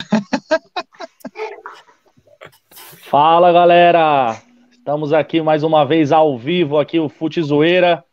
[3.10, 8.04] Fala galera, estamos aqui mais uma vez ao vivo aqui o Fute Zoeira.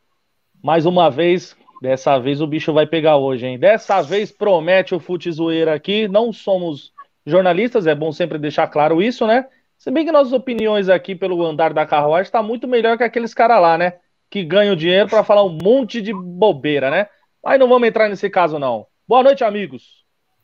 [0.64, 3.58] Mais uma vez, dessa vez o bicho vai pegar hoje, hein?
[3.58, 6.08] Dessa vez promete o Fute Zoeira aqui.
[6.08, 6.94] Não somos
[7.26, 9.48] jornalistas, é bom sempre deixar claro isso, né?
[9.78, 13.34] Se bem que nossas opiniões aqui pelo andar da carruagem está muito melhor que aqueles
[13.34, 13.94] caras lá, né?
[14.30, 17.08] Que ganham dinheiro para falar um monte de bobeira, né?
[17.44, 18.86] Mas não vamos entrar nesse caso, não.
[19.08, 20.01] Boa noite, amigos.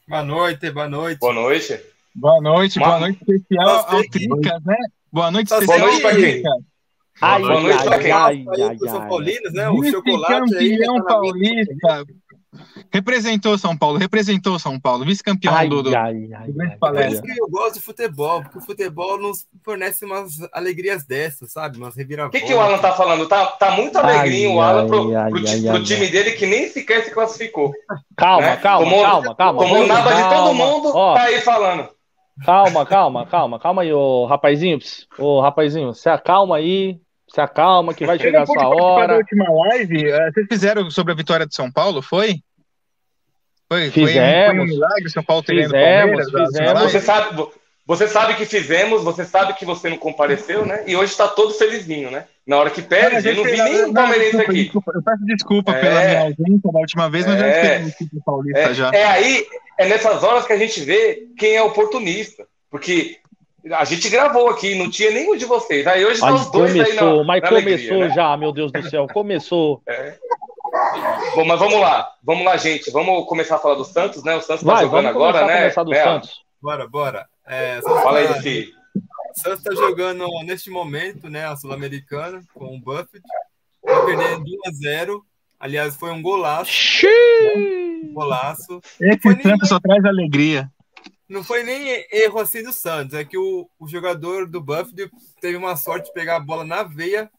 [0.07, 1.19] Boa noite, boa noite.
[1.19, 1.79] Boa noite.
[2.15, 4.77] Boa noite, boa noite especial ao Tricas, né?
[5.11, 6.53] Boa noite especial boa noite ao Tricas.
[7.21, 8.11] Ai, boa noite pra quem?
[8.11, 9.69] Ai, ai, ai, São Paulinos, né?
[9.69, 10.77] O chocolate aí.
[10.77, 12.05] campeão tá paulista.
[12.91, 16.99] Representou São Paulo, representou São Paulo, vice-campeão ai, do, do, ai, ai, do ai, Por
[17.05, 21.77] isso que eu gosto de futebol, porque o futebol nos fornece umas alegrias dessas, sabe?
[21.77, 22.39] Umas O reviravoltas.
[22.41, 23.27] que, que o Alan tá falando?
[23.27, 26.45] Tá, tá muito alegrinho o Ai, Alan pro, ai, pro, pro ai, time dele que
[26.45, 27.71] nem sequer se classificou.
[28.15, 28.57] Calma, né?
[28.57, 29.59] calma, Tomou- calma, calma.
[29.61, 30.65] Tomou Vamos, nada de todo calma.
[30.65, 31.89] mundo, Ó, tá aí falando.
[32.45, 34.79] calma, calma, calma, calma aí, ô rapazinho.
[35.19, 36.99] Ô rapazinho, se acalma aí.
[37.29, 39.17] Se acalma que vai chegar a sua da hora.
[39.17, 40.09] última live.
[40.09, 42.41] eh, Vocês fizeram sobre a vitória de São Paulo, foi?
[43.69, 44.69] Foi, um- foi um Fizemos.
[44.69, 46.31] milagre São Paulo Fizemos, Palmeiras.
[46.31, 46.81] fizemos.
[46.83, 47.47] Você sabe,
[47.85, 50.83] você sabe que fizemos, você sabe que você não compareceu, né?
[50.87, 52.25] E hoje tá todo felizinho, né?
[52.45, 54.63] Na hora que perde, eu não vi nenhum palmeirense desculpa, aqui.
[54.63, 55.79] desculpa, eu peço desculpa É.
[55.81, 57.53] pela minha ausência da última vez, mas eu É.
[57.61, 58.91] fiquei no time paulista já.
[58.93, 59.45] É, é aí,
[59.77, 62.45] é nessas horas que a gente vê quem é oportunista.
[62.71, 63.17] Porque
[63.71, 65.85] a gente gravou aqui, não tinha nenhum de vocês.
[65.87, 68.13] Aí hoje tá Ai, os dois aí começou, na, mas na começou alegria, né?
[68.15, 69.81] já, meu Deus do céu, começou.
[71.35, 72.89] Bom, mas vamos lá, vamos lá, gente.
[72.91, 74.35] Vamos começar a falar do Santos, né?
[74.35, 75.61] O Santos tá Vai, jogando vamos agora, né?
[75.65, 76.03] Né?
[76.03, 76.41] Santos.
[76.61, 77.27] Bora, bora.
[77.45, 78.73] É, Santos Fala aí tá- do que.
[79.35, 81.45] Santos tá jogando neste momento, né?
[81.45, 83.21] A Sul-Americana com o Buffett.
[83.85, 85.23] Tá perdendo de 1 a 0.
[85.59, 88.11] Aliás, foi um golaço, Xiii.
[88.13, 88.79] golaço.
[88.99, 90.69] Esse Foi nem- Santos só traz alegria.
[91.29, 95.09] Não foi nem erro assim do Santos, é que o, o jogador do Buffett
[95.41, 97.29] teve uma sorte de pegar a bola na veia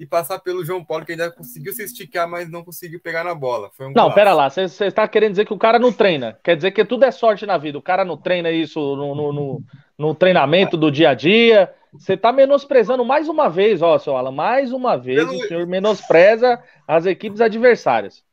[0.00, 3.34] e passar pelo João Paulo, que ainda conseguiu se esticar, mas não conseguiu pegar na
[3.34, 3.70] bola.
[3.76, 4.14] Foi um Não, golaço.
[4.14, 6.38] pera lá, você está querendo dizer que o cara não treina.
[6.42, 7.76] Quer dizer que tudo é sorte na vida.
[7.76, 9.62] O cara não treina isso no, no, no-
[9.98, 11.70] no treinamento do dia a dia.
[11.92, 15.66] Você está menosprezando mais uma vez, ó, seu Alan, mais uma vez Pelo- o senhor
[15.66, 18.24] menospreza as equipes adversárias.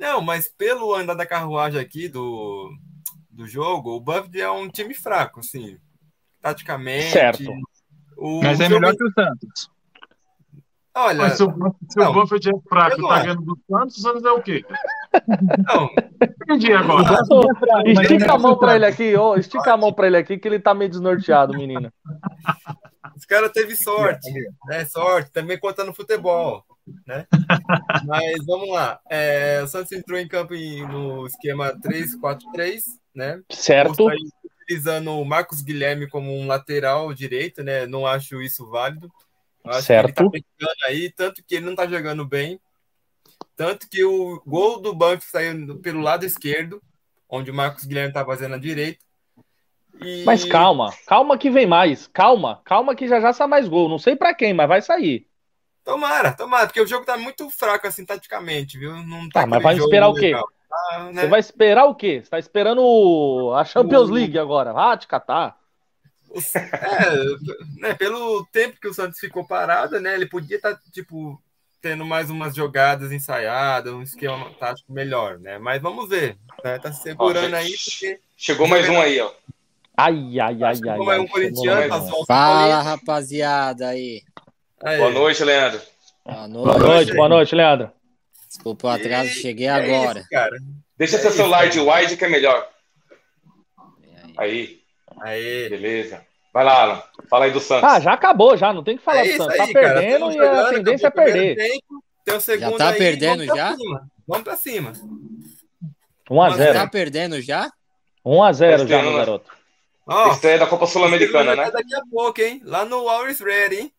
[0.00, 2.68] Não, mas pelo andar da carruagem aqui do,
[3.30, 5.78] do jogo, o Buffett é um time fraco, assim,
[6.42, 7.10] taticamente.
[7.12, 7.44] Certo.
[8.16, 9.70] O Mas é melhor que o Santos.
[10.98, 11.50] Olha, Mas se o,
[11.90, 14.42] se não, o Buffett é fraco e tá ganhando do Santos, o Santos é o
[14.42, 14.64] quê?
[15.68, 15.90] não,
[16.42, 17.20] Entendi agora.
[17.84, 20.58] Estica a mão para ele aqui, ó, estica a mão para ele aqui que ele
[20.58, 21.92] tá meio desnorteado, menina.
[23.14, 24.30] Os caras teve sorte,
[24.66, 24.84] né?
[24.86, 26.64] Sorte, também conta no futebol,
[27.06, 27.26] né?
[28.06, 28.98] Mas vamos lá.
[29.10, 33.40] É, o Santos entrou em campo em- no esquema 3-4-3, né?
[33.50, 34.08] Certo?
[34.62, 37.86] Utilizando o Marcos Guilherme como um lateral direito, né?
[37.86, 39.10] Não acho isso válido.
[39.74, 40.30] Certo.
[40.32, 42.60] ele tá aí, tanto que ele não tá jogando bem.
[43.56, 46.80] Tanto que o gol do Banco saiu pelo lado esquerdo,
[47.28, 48.98] onde o Marcos Guilherme tá fazendo a direita.
[50.02, 52.06] E- Mas calma, calma que vem mais.
[52.08, 53.88] Calma, calma que já já sai mais gol.
[53.88, 55.26] Não sei pra quem, mas vai sair.
[55.84, 58.92] Tomara, tomara, porque o jogo tá muito fraco assim, taticamente, viu?
[59.06, 60.32] Não tá Tá, mas vai esperar o quê?
[60.32, 61.22] Tá, né?
[61.22, 62.20] Você vai esperar o quê?
[62.22, 64.72] Você tá esperando a Champions O- League agora.
[64.76, 65.56] Ah, te catar.
[66.54, 70.14] É, né, pelo tempo que o Santos ficou parado, né?
[70.14, 71.40] Ele podia estar, tipo,
[71.80, 75.58] tendo mais umas jogadas ensaiadas, um esquema tático melhor, né?
[75.58, 76.36] Mas vamos ver.
[76.64, 76.78] Né?
[76.78, 79.30] Tá se segurando Ó, aí, porque Chegou mais um aí, ó.
[79.96, 80.98] Ai, ai, ai, ai.
[80.98, 82.08] como é ai, um corintiano, tá um.
[82.08, 84.22] só o Fala, rapaziada aí.
[84.84, 84.98] Aí.
[84.98, 85.80] Boa noite, Leandro.
[86.24, 86.84] Boa Boa noite.
[86.86, 87.90] noite, boa noite, Leandro.
[88.46, 90.20] Desculpa o atraso, E- cheguei É agora.
[90.20, 90.56] isso, cara.
[90.98, 92.68] Deixa É seu isso, celular de wide que é melhor.
[94.36, 94.80] Aí, Aí.
[95.20, 96.24] Beleza.
[96.52, 97.02] Vai lá, Alan.
[97.28, 97.84] Fala aí do Santos.
[97.84, 98.72] Ah, já acabou, já.
[98.72, 99.60] Não tem que falar É do isso Santos.
[99.60, 99.94] aí, Tá cara.
[100.00, 101.56] perdendo e a tendência é perder.
[101.56, 103.76] tempo, tem o segundo tá aí, perdendo vamos já?
[103.76, 104.08] cima.
[104.26, 104.92] Vamos pra cima.
[106.30, 106.72] 1x0.
[106.72, 107.70] Tá perdendo já?
[108.24, 109.50] 1x0 Tá já, meu garoto.
[110.08, 111.70] Ó, Estreia da Copa Sul-Americana, né?
[111.70, 112.60] Daqui a pouco, hein?
[112.64, 113.92] Lá no Always Ready, hein?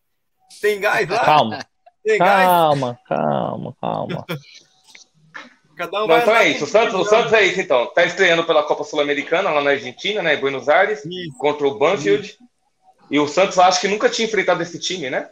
[0.62, 1.24] Tem gás lá?
[1.26, 1.60] Calma,
[2.04, 2.46] Tem gás?
[2.48, 4.26] calma, calma, calma.
[5.78, 6.64] Cada um Não, vai então é isso.
[6.64, 7.86] O Santos, o Santos é isso, então.
[7.94, 10.34] Tá estreando pela Copa Sul-Americana, lá na Argentina, né?
[10.36, 11.38] Em Buenos Aires, Isso.
[11.38, 12.36] contra o Banfield.
[13.12, 15.30] E o Santos acho que nunca tinha enfrentado esse time, né?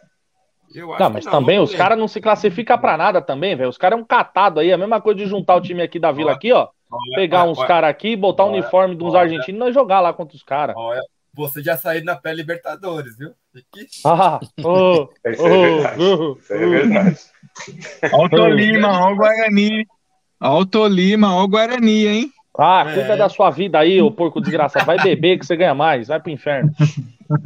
[0.73, 3.55] Eu acho Não, que mas não, também os caras não se classificam pra nada também,
[3.55, 3.69] velho.
[3.69, 4.71] Os caras é um catado aí.
[4.71, 6.67] A mesma coisa de juntar o time aqui da vila aqui, ó.
[6.91, 9.21] Olha, Pegar olha, uns olha, caras aqui, botar o olha, uniforme de uns olha.
[9.21, 10.75] argentinos e nós jogar lá contra os caras.
[10.77, 11.01] olha,
[11.33, 13.31] Você já saiu na pré-Libertadores, viu?
[13.55, 13.87] Aqui.
[14.05, 16.01] Ah, oh, Isso é verdade.
[16.03, 17.19] oh, Isso é verdade.
[18.13, 19.87] Ó o Tolima, ó o Guarani.
[20.41, 22.31] Ó o Tolima, ó o Guarani, hein?
[22.57, 22.93] Ah, É.
[22.93, 24.85] cuida da sua vida aí, ô porco desgraçado.
[24.85, 26.07] Vai beber que você ganha mais.
[26.07, 26.71] Vai pro inferno.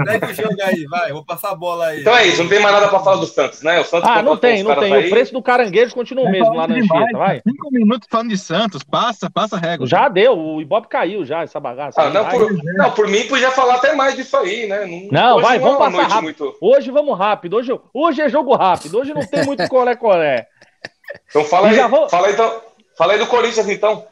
[0.05, 1.11] Pega o jogo aí, vai.
[1.11, 2.01] Vou passar a bola aí.
[2.01, 3.79] Então é isso, não tem mais nada pra falar do Santos, né?
[3.79, 4.93] O Santos Ah, não contratou tem, não tem.
[4.93, 5.07] aí.
[5.07, 7.41] O preço do caranguejo continua o mesmo lá na Anchieta, vai.
[7.47, 9.87] Cinco minutos falando de Santos, passa, passa a régua.
[9.87, 11.99] Já deu, o Ibope caiu já, essa bagaça.
[12.01, 14.85] Ah, não, por, não, por mim podia falar até mais disso aí, né?
[15.11, 16.23] Não, hoje vai, não vamos é uma passar rápido.
[16.23, 16.57] muito.
[16.61, 17.55] Hoje vamos rápido.
[17.55, 18.99] Hoje, hoje é jogo rápido.
[18.99, 20.45] Hoje não tem muito colé-colé.
[21.29, 22.61] Então fala aí, vou- fala aí, então,
[22.99, 24.05] fala aí do Corinthians então.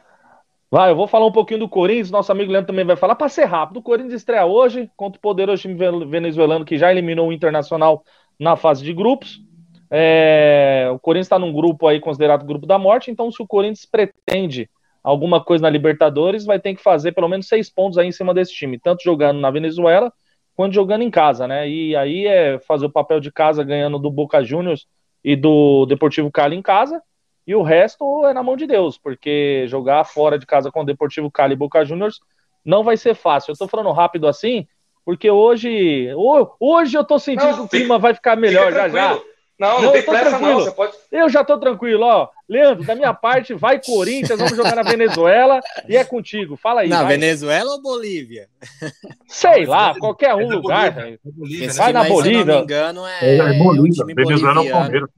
[0.70, 2.10] Vai, eu vou falar um pouquinho do Corinthians.
[2.10, 3.14] Nosso amigo Leandro também vai falar.
[3.14, 6.90] Para ser rápido, o Corinthians estreia hoje contra o poderoso time ven- venezuelano que já
[6.90, 8.02] eliminou o Internacional
[8.40, 9.42] na fase de grupos.
[9.90, 13.10] É, o Corinthians está num grupo aí considerado grupo da morte.
[13.10, 14.70] Então, se o Corinthians pretende
[15.04, 18.32] alguma coisa na Libertadores, vai ter que fazer pelo menos seis pontos aí em cima
[18.32, 20.10] desse time, tanto jogando na Venezuela
[20.56, 21.68] quanto jogando em casa, né?
[21.68, 24.86] E aí é fazer o papel de casa ganhando do Boca Juniors
[25.22, 27.02] e do Deportivo Cali em casa.
[27.48, 30.84] E o resto é na mão de Deus, porque jogar fora de casa com o
[30.84, 32.20] Deportivo Cali e Boca Juniors
[32.62, 33.52] não vai ser fácil.
[33.52, 34.66] Eu tô falando rápido assim,
[35.02, 38.82] porque hoje, ho- hoje eu tô sentindo Não, que o clima vai ficar melhor Fica
[38.82, 39.10] já já.
[39.14, 39.22] Não,
[39.58, 40.52] não, Não, tem pressa tranquilo.
[40.52, 40.92] não, você pode...
[41.10, 42.28] Eu já tô tranquilo, ó.
[42.46, 45.58] Leandro, da minha parte, vai Corinthians, vamos jogar na Venezuela
[45.88, 46.54] e é contigo.
[46.54, 46.88] Fala aí.
[46.90, 47.14] Na vai.
[47.18, 48.48] Venezuela ou Bolívia?
[49.26, 51.02] Sei lá, qualquer É um da lugar, Bolívia.
[51.02, 51.20] velho.
[51.26, 51.72] É Bolívia, né?
[51.72, 52.44] Vai na aí, Se eu Bolívia.
[52.44, 54.04] não me engano, é, É, é Bolívia.
[54.04, 54.70] Venezuela é o.
[54.70, 55.10] Palmeiras.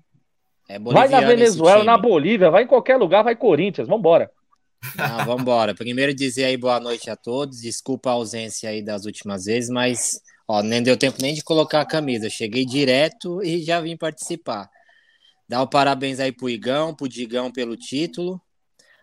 [0.71, 4.31] É Vai na Venezuela, na Bolívia, vai em qualquer lugar, vai Corinthians, vambora.
[4.97, 5.75] Ah, vamos embora.
[5.75, 7.61] Primeiro dizer aí boa noite a todos.
[7.61, 11.81] Desculpa a ausência aí das últimas vezes, mas ó, nem deu tempo nem de colocar
[11.81, 12.31] a camisa.
[12.31, 14.71] Cheguei direto e já vim participar.
[15.49, 18.41] Dá o parabéns aí pro Igão, pro Digão pelo título.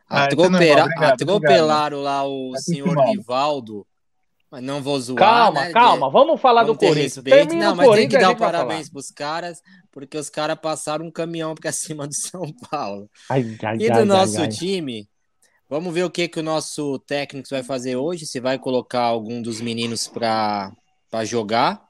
[0.10, 0.84] Ah, isso é Atropela-.
[0.86, 2.96] Obrigado, atropelaram lá o senhor.
[3.08, 3.86] Nivaldo.
[4.50, 5.18] Mas não vou zoar.
[5.20, 5.74] Calma, né?
[5.74, 7.14] calma, vamos falar Vamos do Corinthians.
[7.16, 7.48] respeito.
[7.48, 8.92] Termina Não, o mas tem Corinthians, que dar o vai parabéns falar.
[8.94, 9.62] pros caras,
[9.92, 13.10] porque os caras passaram um caminhão pra cima do São Paulo.
[13.30, 14.48] Ai, ai, E ai, do nosso ai, ai.
[14.48, 15.08] time,
[15.70, 19.42] vamos ver o que, que o nosso técnico vai fazer hoje, se vai colocar algum
[19.42, 20.72] dos meninos para
[21.26, 21.86] jogar,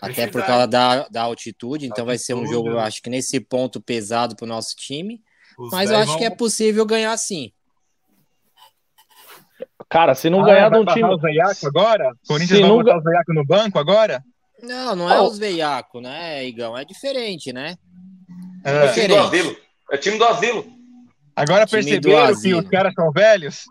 [0.00, 2.84] Vai até por causa da, da altitude, então vai ser um Altitude, jogo, eu né?
[2.86, 5.20] acho que nesse ponto pesado pro nosso time,
[5.58, 7.52] Os mas eu acho que é vão- possível ganhar sim.
[9.88, 11.08] Cara, se não Ah, ganhar de um time.
[11.14, 12.12] o Veiaco agora?
[12.26, 14.22] Corinthians Se vai não botar ga- o Veiaco no banco agora?
[14.62, 15.24] Não, não é Oh.
[15.28, 16.76] os veiacos, né, Igão?
[16.76, 17.76] É diferente, né?
[18.64, 18.90] É É.
[18.90, 19.56] o time do asilo.
[19.90, 20.66] É o time do asilo.
[21.36, 22.60] Agora do perceberam que asilo.
[22.60, 23.64] os caras são velhos?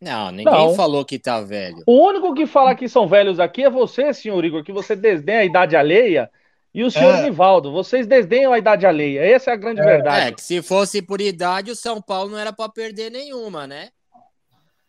[0.00, 0.74] Não, ninguém Não.
[0.74, 1.82] falou que tá velho.
[1.86, 5.38] O único que fala que são velhos aqui é você, senhor Igor, que você desdenha
[5.40, 6.30] a idade alheia,
[6.74, 7.22] e o senhor É.
[7.22, 7.72] Nivaldo.
[7.72, 9.20] Vocês desdenham a idade alheia.
[9.24, 9.84] Essa é a grande É.
[9.84, 10.36] É, verdade.
[10.36, 13.88] que se fosse por idade, o São Paulo não era pra perder nenhuma, né?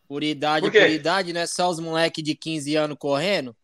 [0.07, 3.56] Por idade, Por por idade, não é só os moleques de 15 anos correndo?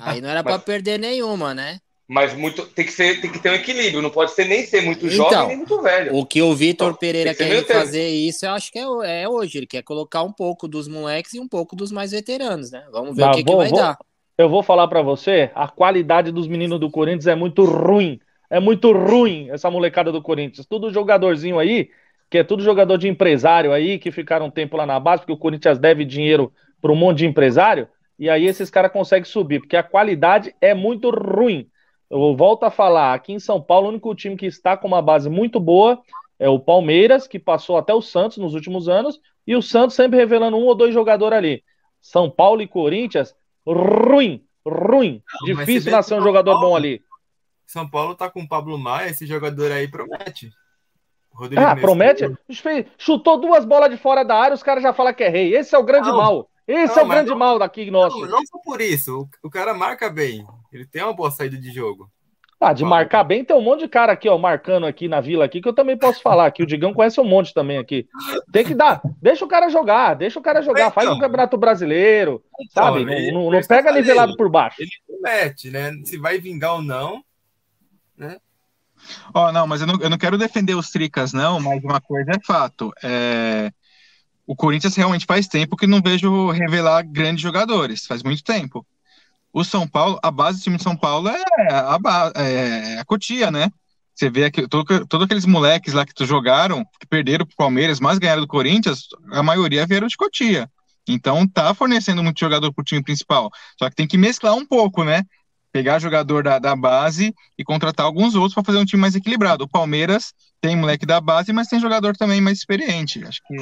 [0.00, 1.78] Aí não era pra Mas- perder nenhuma, né?
[2.10, 4.00] Mas muito, tem, que ser, tem que ter um equilíbrio.
[4.00, 6.16] Não pode ser nem ser muito Então, jovem nem muito velho.
[6.16, 9.28] O que o Vitor Então, Pereira que quer fazer isso, eu acho que é, é
[9.28, 9.58] hoje.
[9.58, 12.82] Ele quer colocar um pouco dos moleques e um pouco dos mais veteranos, né?
[12.90, 13.98] Vamos ver Mas o que, que vou- vai vou- dar.
[14.38, 18.18] Eu vou falar pra você, a qualidade dos meninos do Corinthians é muito ruim.
[18.48, 20.64] É muito ruim essa molecada do Corinthians.
[20.66, 21.90] Tudo jogadorzinho aí,
[22.30, 25.32] que é tudo jogador de empresário aí, que ficaram um tempo lá na base, porque
[25.32, 27.88] o Corinthians deve dinheiro para um monte de empresário,
[28.18, 31.68] e aí esses caras conseguem subir, porque a qualidade é muito ruim.
[32.10, 35.02] Eu volto a falar, aqui em São Paulo, o único time que está com uma
[35.02, 36.00] base muito boa
[36.38, 40.18] é o Palmeiras, que passou até o Santos nos últimos anos, e o Santos sempre
[40.18, 41.64] revelando um ou dois jogadores ali.
[42.00, 43.34] São Paulo e Corinthians,
[43.66, 45.22] ruim, ruim.
[45.40, 47.02] Não, Difícil nascer um jogador Paulo- bom ali.
[47.66, 50.50] São Paulo tá com o Pablo Maia, esse jogador aí promete.
[51.32, 51.80] Rodrigo Ah, Nestor.
[51.82, 52.86] promete?
[52.98, 55.54] Chutou duas bolas de fora da área, os caras já falam que é rei.
[55.54, 56.16] Esse é o grande Não.
[56.16, 56.50] mal.
[56.66, 58.18] Esse Não, é o grande não- mal daqui nosso.
[58.26, 59.20] Não, só por isso.
[59.42, 60.44] O, o cara marca bem.
[60.72, 62.10] Ele tem uma boa saída de jogo.
[62.60, 65.44] Ah, de marcar bem, tem um monte de cara aqui, ó, marcando aqui na vila
[65.44, 68.08] aqui, que eu também posso falar, que o Digão conhece um monte também aqui.
[68.50, 71.20] Tem que dar, deixa o cara jogar, deixa o cara jogar, faz um Então.
[71.20, 73.02] campeonato brasileiro, Então, sabe?
[73.02, 74.82] ele- Não, não- não pega nivelado por baixo.
[74.82, 75.92] Ele promete, né?
[76.04, 77.22] Se vai vingar ou não.
[79.34, 82.32] Ó, não, mas eu não, eu não quero defender os Tricas, não, mas uma coisa
[82.32, 82.92] é fato.
[83.02, 83.70] É,
[84.46, 88.86] O Corinthians realmente faz tempo que não vejo revelar grandes jogadores, faz muito tempo.
[89.52, 93.04] O São Paulo, a base do time de São Paulo é a, ba- é a
[93.04, 93.70] Cotia, né?
[94.14, 98.00] Você vê aqui, todo- todos aqueles moleques lá que tu jogaram, que perderam pro Palmeiras,
[98.00, 99.02] mas ganharam do Corinthians,
[99.32, 100.70] a maioria vieram de Cotia.
[101.08, 103.50] Então tá fornecendo muito jogador pro time principal.
[103.78, 105.22] Só que tem que mesclar um pouco, né?
[105.78, 109.62] Pegar jogador da, da base e contratar alguns outros para fazer um time mais equilibrado.
[109.62, 113.24] O Palmeiras tem moleque da base, mas tem jogador também mais experiente.
[113.24, 113.54] Acho que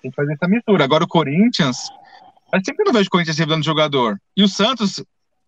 [0.00, 0.84] tem que fazer essa mistura.
[0.84, 1.78] Agora o Corinthians,
[2.52, 4.20] eu sempre não vejo o Corinthians revelando jogador.
[4.36, 5.02] E o Santos,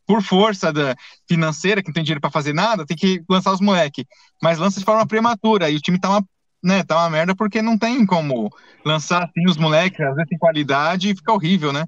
[0.05, 0.97] por força da
[1.29, 4.05] financeira, que não tem dinheiro para fazer nada, tem que lançar os moleque.
[4.43, 5.71] Mas lança de forma prematura.
[5.71, 6.25] E o time tá uma,
[6.61, 8.51] né, tá uma merda porque não tem como
[8.85, 11.85] lançar assim os moleques, às vezes tem qualidade e fica horrível, né?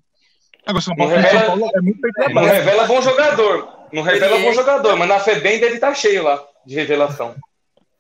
[0.65, 1.99] Agora, São Paulo, Não São revela- Paulo é muito
[2.35, 3.78] Não revela bom jogador.
[3.93, 7.35] Não revela bom jogador, mas na FEBEM deve estar cheio lá de revelação.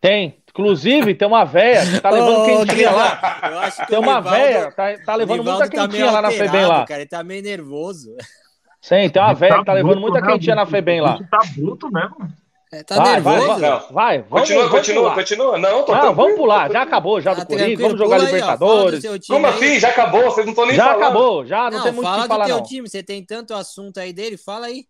[0.01, 0.37] Tem.
[0.51, 3.39] Inclusive, tem uma véia que tá levando Ô, quentinha lá.
[3.53, 6.23] eu acho que Tem uma Nivaldo- véia, tá, tá levando Nivaldo muita tá quentinha lá
[6.23, 6.87] na alterado, FEBEM lá.
[6.87, 8.17] Cara, ele tá meio nervoso.
[8.81, 10.67] Sim, tem uma véia que tá Tá levando bruto, muita né, quentinha na?
[10.67, 11.19] FEBEM lá.
[11.31, 12.17] Tá bruto mesmo.
[12.73, 13.61] É, tá Vai, vai, nervoso.
[13.61, 15.15] vai, vai, vamos, Continua, vamos continua, pular.
[15.15, 15.59] continua.
[15.59, 18.27] Não, tô Não, vamos pular, já acabou já Tá do Corinthians, vamos jogar aí, ó,
[18.27, 19.01] fala do Libertadores.
[19.03, 19.55] time Como aí.
[19.55, 19.81] assim?
[19.81, 20.23] Já acabou?
[20.25, 21.03] Vocês não estão nem Já falando.
[21.03, 22.63] acabou, já não, Não, tem muito o fala que do falar teu não.
[22.65, 24.85] time, você tem tanto assunto aí dele, fala aí.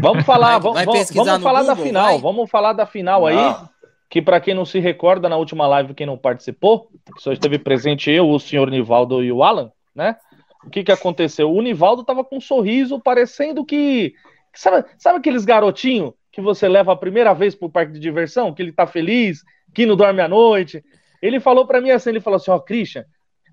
[0.00, 2.18] Vamos falar, Vai- vamos, vai vamos- falar da Google, final, vai.
[2.20, 3.68] vamos falar da final aí, Não.
[4.08, 7.58] que para quem não se recorda na última live, quem não participou, que só esteve
[7.58, 10.16] presente eu, o senhor Nivaldo e o Alan, né?
[10.64, 11.52] O que que aconteceu?
[11.52, 14.14] O Nivaldo tava com um sorriso, parecendo que
[14.54, 18.62] sabe, sabe aqueles garotinhos que você leva a primeira vez pro parque de diversão, que
[18.62, 19.42] ele tá feliz,
[19.74, 20.82] que não dorme à noite?
[21.20, 23.04] Ele falou para mim assim, ele falou assim, ó, Christian,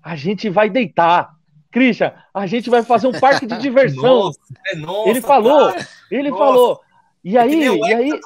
[0.02, 1.30] a gente vai deitar.
[1.70, 4.24] Christian, a gente vai fazer um parque de diversão.
[4.24, 6.44] Nossa, é, nossa, Ele falou, cara, ele Nossa.
[6.44, 6.80] falou.
[7.22, 8.20] E é aí, o e aí,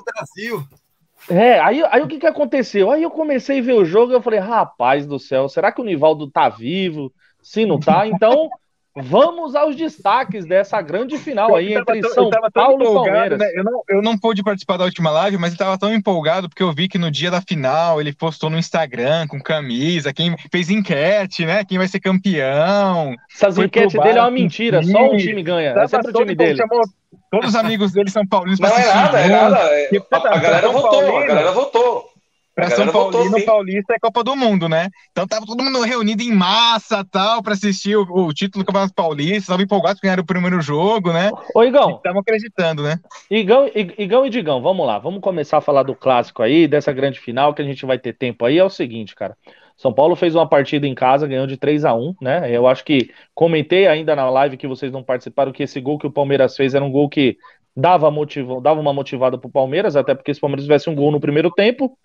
[1.29, 2.91] é, aí, aí o que que aconteceu?
[2.91, 5.81] Aí eu comecei a ver o jogo e eu falei, rapaz do céu, será que
[5.81, 7.13] o Nivaldo tá vivo?
[7.43, 8.49] Se não tá, então
[8.97, 12.95] vamos aos destaques dessa grande final aí entre tão- São eu tava tão Paulo e
[12.95, 13.39] Palmeiras.
[13.39, 13.51] né?
[13.55, 16.63] Eu, não, eu não pude participar da última live, mas eu tava tão empolgado porque
[16.63, 20.71] eu vi que no dia da final ele postou no Instagram com camisa, quem fez
[20.71, 21.65] enquete, né?
[21.65, 23.15] Quem vai ser campeão.
[23.33, 24.93] Essas enquetes dele é uma mentira, sim.
[24.93, 26.57] só um time ganha, é sempre o time dele.
[26.57, 26.83] chamou
[27.31, 29.59] todos os amigos dele são paulinos Não é nada, é nada.
[30.13, 32.14] A, a galera votou, a galera votou.
[32.55, 33.45] Pra São Paulino, sim.
[33.45, 34.89] Paulista é Copa do Mundo, né?
[35.11, 38.95] Então tava todo mundo reunido em massa tal pra assistir o, o título do Campeonato
[38.95, 41.31] Paulista, tava empolgado que ganharam o primeiro jogo, né?
[41.55, 43.01] Ô, Igão, Estavam acreditando, né?
[43.29, 47.19] Igão, Igão e Digão, vamos lá, vamos começar a falar do clássico aí, dessa grande
[47.19, 48.59] final que a gente vai ter tempo aí.
[48.59, 49.37] É o seguinte, cara.
[49.77, 52.49] São Paulo fez uma partida em casa, ganhou de 3 a 1 né?
[52.51, 56.07] Eu acho que comentei ainda na live que vocês não participaram que esse gol que
[56.07, 57.37] o Palmeiras fez era um gol que
[57.77, 61.11] dava, motivo, dava uma motivada pro Palmeiras, até porque se o Palmeiras tivesse um gol
[61.11, 61.99] no primeiro tempo,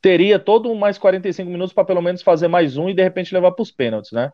[0.00, 3.52] teria todo mais 45 minutos para pelo menos fazer mais um e de repente levar
[3.52, 4.30] para os pênaltis, né?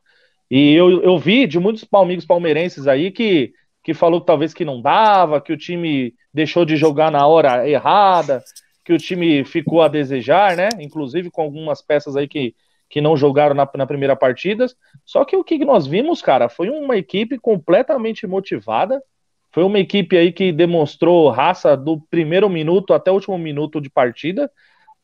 [0.51, 3.53] E eu, eu vi de muitos amigos palmeirenses aí que,
[3.83, 7.69] que falou que talvez que não dava, que o time deixou de jogar na hora
[7.69, 8.43] errada,
[8.85, 10.69] que o time ficou a desejar, né?
[10.79, 12.55] Inclusive com algumas peças aí que,
[12.91, 14.67] que não jogaram na, na primeira partida.
[15.07, 19.03] Só que o que nós vimos, cara, foi uma equipe completamente motivada.
[19.53, 23.89] Foi uma equipe aí que demonstrou raça do primeiro minuto até o último minuto de
[23.89, 24.51] partida.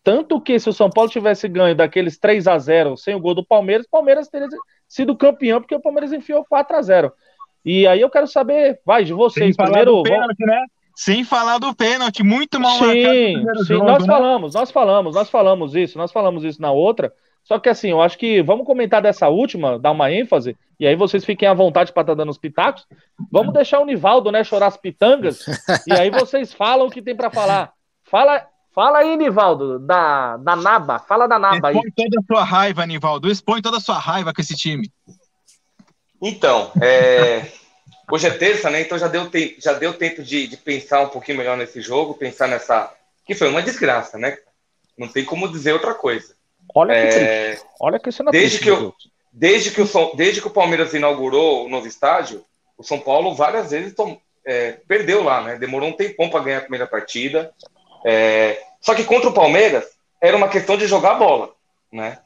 [0.09, 3.35] Tanto que se o São Paulo tivesse ganho daqueles 3 a 0 sem o gol
[3.35, 4.49] do Palmeiras, o Palmeiras teria
[4.89, 7.13] sido campeão, porque o Palmeiras enfiou 4 a 0
[7.63, 9.45] E aí eu quero saber, vai, de vocês.
[9.45, 10.65] Sem falar Primeiro, do pênalti, né?
[10.97, 14.07] Sem falar do pênalti, muito mal marcado Sim, primeiro sim, jogo, nós né?
[14.07, 17.13] falamos, nós falamos, nós falamos isso, nós falamos isso na outra.
[17.45, 20.97] Só que assim, eu acho que vamos comentar dessa última, dar uma ênfase, e aí
[20.97, 22.87] vocês fiquem à vontade para estar dando os pitacos.
[23.31, 25.45] Vamos deixar o Nivaldo, né, chorar as pitangas,
[25.87, 27.75] e aí vocês falam o que tem para falar.
[28.05, 28.47] Fala,
[28.79, 31.75] fala aí, Nivaldo, da, da Naba, fala da Naba aí.
[31.75, 33.29] Expõe toda a sua raiva, Anivaldo.
[33.29, 34.89] Expõe toda a sua raiva com esse time.
[36.23, 37.45] Então, é,
[38.09, 38.81] hoje é terça, né?
[38.81, 39.57] Então já deu, te...
[39.59, 42.95] já deu tempo de, de pensar um pouquinho melhor nesse jogo, pensar nessa.
[43.27, 44.39] Que foi uma desgraça, né?
[44.97, 46.37] Não tem como dizer outra coisa.
[46.73, 48.95] Olha que triste, É, olha que cena Desde triste, que eu-
[49.33, 50.13] desde, que o São...
[50.15, 52.45] Desde que o Palmeiras inaugurou o novo estádio,
[52.77, 55.57] o São Paulo várias vezes tom- é, perdeu lá, né?
[55.57, 57.53] Demorou um tempão para ganhar a primeira partida.
[58.07, 59.85] É, Só que contra o Palmeiras
[60.21, 61.51] era uma questão de jogar bola,
[61.93, 62.19] né?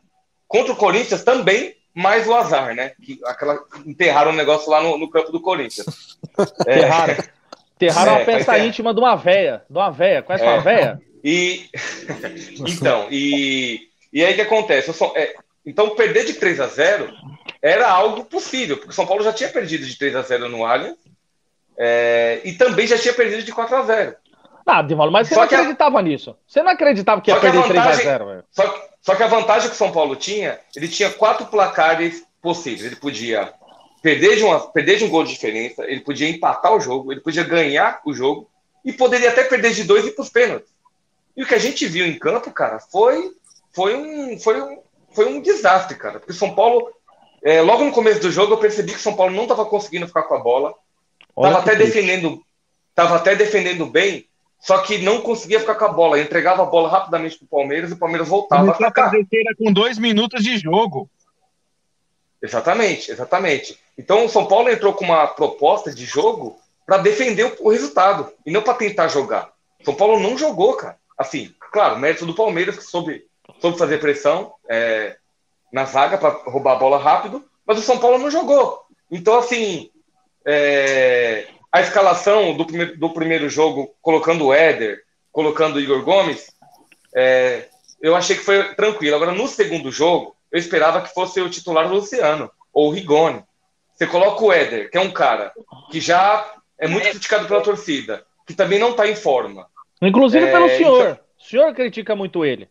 [0.48, 2.92] Contra o Corinthians também, mais o azar, né?
[3.02, 5.86] Que aquela enterraram o negócio lá no, no campo do Corinthians.
[6.66, 7.16] É, Terraram,
[7.78, 8.64] terraram É, a peça é.
[8.66, 10.48] íntima de uma véia, de uma véia, conhece É.
[10.48, 11.00] uma véia?
[11.22, 11.68] E
[12.66, 14.92] então, e, e aí o que acontece?
[14.94, 15.34] São- é,
[15.66, 17.12] então, perder de 3 a 0
[17.60, 20.64] era algo possível, porque o São Paulo já tinha perdido de 3 a 0 no
[20.64, 20.96] Allianz
[21.76, 24.16] é, e também já tinha perdido de 4 a 0
[24.66, 26.36] Ah, Divaldo, mas você Só não que a- acreditava nisso.
[26.46, 28.44] Você não acreditava que ia que perder 3 a vantagem- 0 velho.
[28.50, 32.24] Só que, só que a vantagem que o São Paulo tinha, ele tinha quatro placares
[32.40, 32.84] possíveis.
[32.84, 33.52] Ele podia
[34.02, 37.20] perder de, uma, perder de um gol de diferença, ele podia empatar o jogo, ele
[37.20, 38.48] podia ganhar o jogo
[38.84, 40.70] e poderia até perder de dois e ir para os pênaltis.
[41.36, 43.30] E o que a gente viu em campo, cara, foi,
[43.72, 44.78] foi, um, foi, um,
[45.12, 46.18] foi um desastre, cara.
[46.18, 46.90] Porque o São Paulo,
[47.42, 50.06] é, logo no começo do jogo, eu percebi que o São Paulo não estava conseguindo
[50.06, 50.74] ficar com a bola.
[51.34, 52.42] Olha Tava que até defendendo,
[52.96, 54.26] até defendendo bem,
[54.62, 56.20] só que não conseguia ficar com a bola.
[56.20, 59.12] Entregava a bola rapidamente pro Palmeiras e o Palmeiras voltava a Começou a atacar.
[59.58, 61.10] com dois minutos de jogo.
[62.40, 63.76] Exatamente, exatamente.
[63.98, 68.32] Então o São Paulo entrou com uma proposta de jogo para defender o, o resultado
[68.46, 69.50] e não para tentar jogar.
[69.84, 70.96] São Paulo não jogou, cara.
[71.18, 73.26] Assim, claro, mérito do Palmeiras que soube,
[73.60, 75.16] soube fazer pressão é,
[75.72, 78.80] na zaga para roubar a bola rápido, mas o São Paulo não jogou.
[79.10, 79.90] Então, assim,
[80.46, 85.02] é, a escalação do primeiro, do primeiro jogo, colocando o Éder,
[85.32, 86.52] colocando o Igor Gomes,
[87.14, 87.68] é,
[88.00, 89.16] eu achei que foi tranquilo.
[89.16, 93.42] Agora, no segundo jogo, eu esperava que fosse o titular Luciano, ou o Rigoni.
[93.94, 95.52] Você coloca o Éder, que é um cara
[95.90, 99.66] que já é muito criticado pela torcida, que também não está em forma.
[100.00, 101.00] Inclusive É, pelo senhor.
[101.10, 102.68] então- O senhor critica muito ele.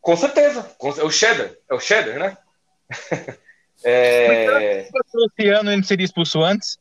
[0.00, 0.62] Com certeza.
[0.78, 1.50] Com- É o Cheddar.
[1.68, 2.36] É o Cheddar, né?
[3.82, 6.78] É, Luciano, ele não seria expulso antes?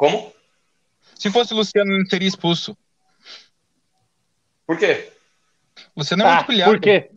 [0.00, 0.32] Como?
[1.14, 2.74] Se fosse o Luciano, ele não seria expulso.
[4.66, 5.12] Por quê?
[5.94, 6.72] Você não é Tá, muito pilhado.
[6.72, 7.10] por quê?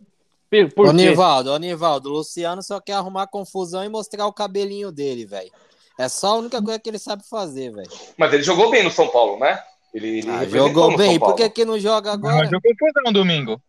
[0.50, 0.96] Por, por Ô, quê?
[0.96, 5.50] Nivaldo, ô, Nivaldo, o Luciano só quer arrumar confusão e mostrar o cabelinho dele, velho.
[5.98, 7.90] É só a única coisa que ele sabe fazer, velho.
[8.18, 9.58] Mas ele jogou bem no São Paulo, né?
[9.94, 11.18] Ele, ele Ah, jogou bem.
[11.18, 12.36] Por que, que não joga agora?
[12.36, 13.62] Mas jogou confusão domingo.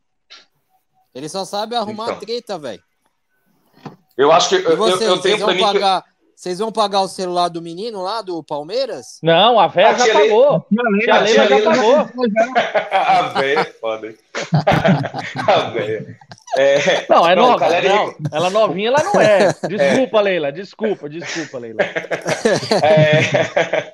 [1.14, 2.20] Ele só sabe arrumar Então.
[2.20, 2.84] treta, velho.
[4.18, 6.04] Eu acho que E eu, eu- vocês, eu tenho vocês vão pagar.
[6.36, 9.20] Vocês vão pagar o celular do menino lá, do Palmeiras?
[9.24, 10.66] Não, a véia já pagou.
[10.80, 11.96] A Leila já Leila- pagou.
[12.92, 14.18] a véia é foda, hein?
[15.48, 16.18] A véia.
[16.58, 17.68] É, Não, é Não, nova.
[17.82, 19.54] Não, ela novinha, ela não é.
[19.68, 20.52] Desculpa, Leila.
[20.52, 21.82] Desculpa, desculpa, Leila.
[22.84, 23.94] é...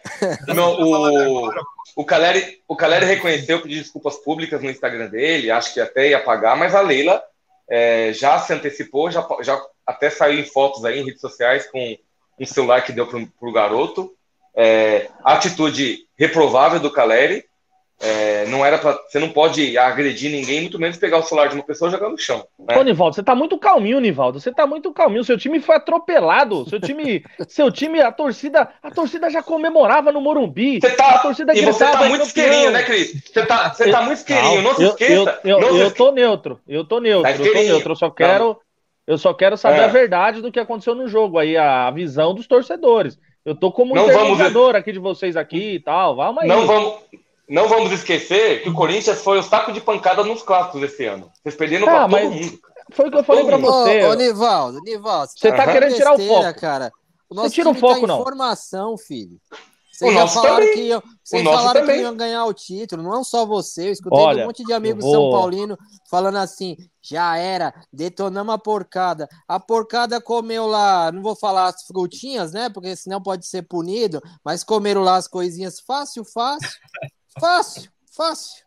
[0.53, 1.49] Não, o,
[1.95, 6.19] o, Caleri, o Caleri reconheceu, pediu desculpas públicas no Instagram dele, acho que até ia
[6.23, 7.21] pagar, mas a Leila
[7.69, 11.95] é, já se antecipou, já, já até saiu em fotos aí em redes sociais com
[12.41, 14.11] um celular que deu pro, pro garoto.
[14.55, 17.43] É, atitude reprovável do Caleri.
[18.03, 21.53] É, não era pra, você não pode agredir ninguém, muito menos pegar o celular de
[21.53, 22.43] uma pessoa e jogar no chão.
[22.57, 22.75] né?
[22.75, 24.39] Ô, Nivaldo, você tá muito calminho, Nivaldo.
[24.39, 25.23] Você tá muito calminho.
[25.23, 26.67] Seu time foi atropelado.
[26.67, 30.79] Seu time, seu time, a torcida, a torcida já comemorava no Morumbi.
[30.81, 33.21] Você A tá, torcida e você tá é muito isqueirinho, né, Cris?
[33.23, 35.39] Você tá, você tá muito isqueirinho, não, se eu, esqueça.
[35.43, 36.59] Eu, eu, não eu esque- tô neutro.
[36.67, 37.31] Eu tô neutro.
[37.31, 37.91] Tá eu tô neutro.
[37.91, 38.59] Eu só quero,
[39.11, 39.83] eu só quero saber É.
[39.83, 43.19] a verdade do que aconteceu no jogo aí, a visão dos torcedores.
[43.43, 44.39] Eu tô como Não vamos-
[44.75, 46.15] aqui de vocês aqui e tal.
[46.15, 46.47] Vamos aí.
[46.47, 46.93] Não vamos,
[47.49, 51.29] não vamos esquecer que o Corinthians foi o saco de pancada nos clássicos esse ano.
[51.43, 52.59] Vocês perderam Ah, pra mas- todo mundo.
[52.93, 54.03] Foi o que eu falei pra Ô, você.
[54.05, 55.31] Ô, ô, Nivaldo, Nivaldo.
[55.35, 56.59] Você tá falando querendo tirar o foco.
[56.59, 56.91] cara.
[57.29, 58.23] O nosso tira o time foco, tá não.
[58.23, 59.37] formação, filho.
[60.01, 60.73] O Vocês já nosso falaram também.
[60.73, 62.01] que iam, vocês O nosso falaram que também.
[62.01, 63.87] iam ganhar o título, não só você.
[63.87, 65.77] Eu escutei Olha, um monte de amigos eu São vou- Paulino
[66.09, 69.27] falando assim: já era, detonamos a porcada.
[69.47, 72.69] A porcada comeu lá, não vou falar as frutinhas, né?
[72.69, 76.69] Porque senão pode ser punido, mas comeram lá as coisinhas fácil, fácil,
[77.39, 78.63] fácil, fácil.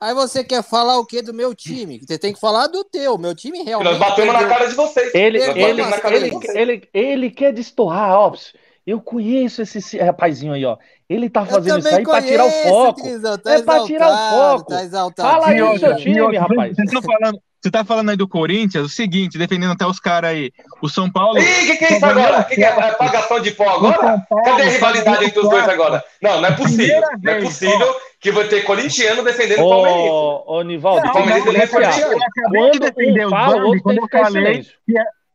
[0.00, 2.00] Aí você quer falar o que do meu time?
[2.02, 3.18] Você tem que falar do teu.
[3.18, 3.90] Meu time Que realmente.
[3.90, 5.14] nós batemos na cara de vocês.
[5.14, 6.56] Ele, ele, cara de ele, vocês.
[6.56, 8.32] ele, ele quer destoar, ó.
[8.90, 10.76] Eu conheço esse rapazinho aí, ó.
[11.08, 13.02] Ele tá Eu fazendo isso aí pra tirar o foco.
[13.40, 14.70] Tá É pra tirar o foco.
[14.70, 15.30] Tá exaltado.
[15.30, 16.74] Fala aí do seu time, e outra, rapaz.
[16.74, 20.30] Vocês estão falando, você tá falando aí do Corinthians, o seguinte, defendendo até os caras
[20.30, 20.50] aí.
[20.82, 21.38] O São Paulo.
[21.38, 22.40] Ih, o que, que é isso agora?
[22.40, 24.26] O que, que é apagação de pó agora?
[24.44, 26.02] Cadê a rivalidade entre os dois agora?
[26.20, 27.00] Não, não é possível.
[27.22, 30.10] Não é possível que vai ter corintiano defendendo o palmeirense.
[30.10, 32.12] Ô, ô, Nivaldo, é corintiano.
[32.12, 34.72] Eu acabei de Quando defender um fala, o outro tem eu que ficar em silêncio.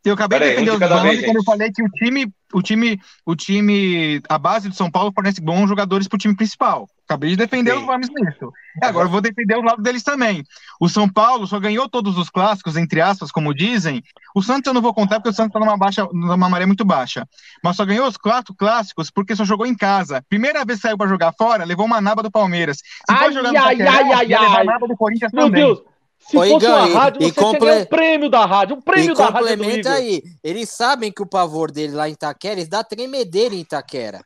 [0.06, 1.84] Eu acabei Peraí, de defender um os de cada Bambi vez, quando eu falei que
[1.84, 6.18] o time, o time, o time, a base do São Paulo fornece bons jogadores pro
[6.18, 6.88] time principal.
[7.08, 7.80] Acabei de defender Sim.
[7.80, 8.52] os Bambis nisso.
[8.82, 10.44] E agora eu vou defender o lado deles também.
[10.80, 14.04] O São Paulo só ganhou todos os clássicos, entre aspas, como dizem.
[14.36, 16.86] O Santos eu não vou contar porque o Santos tá numa, baixa, numa maré muito
[16.86, 17.28] baixa.
[17.64, 20.24] Mas só ganhou os quatro clássicos porque só jogou em casa.
[20.30, 22.78] Primeira vez que saiu pra jogar fora, levou uma naba do Palmeiras.
[22.78, 24.66] Se Ai, for jogar no ai, Itaquerão, ai, ai, ia levar a ai.
[24.66, 25.64] naba do Corinthians Meu também.
[25.64, 25.82] Deus,
[26.28, 28.76] se Ô, fosse Igor, uma e- rádio, você comple- um prêmio da rádio.
[28.78, 29.92] Um prêmio E da rádio é do Igor.
[29.92, 30.24] aí.
[30.44, 34.22] Eles sabem que o pavor dele lá em Itaquera, eles dá tremedeira em Itaquera.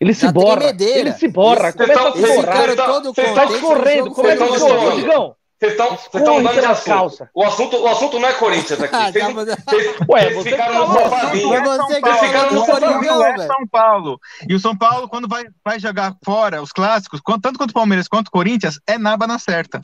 [0.00, 0.56] Ele se Dá borra.
[0.56, 0.98] tremedeira.
[1.00, 1.68] Ele se borra.
[1.68, 2.44] Esse- Começa a Esse borrar.
[2.44, 3.90] cara- cara tá- todo vocês Tá contente, escorrendo.
[4.02, 5.00] o jogo Como é que foi vocês escorre, estão- bom.
[5.00, 5.36] Digão?
[5.60, 6.84] Vocês estão vocês mudando de assunto.
[6.86, 7.28] calças.
[7.34, 7.76] O assunto.
[7.76, 8.96] O assunto não é Corinthians aqui.
[8.96, 11.02] Ah, Vocês, mas- vocês- Ué, vocês você ficaram que no falou.
[11.02, 11.48] sofazinho.
[11.50, 13.46] Mas você São que Paulo, ficaram no o São Paulo é.
[13.46, 14.18] São.
[14.48, 17.74] E o São Paulo, quando vai, vai jogar fora os clássicos, quanto- tanto quanto o
[17.74, 19.82] Palmeiras quanto o Corinthians, é naba na certa.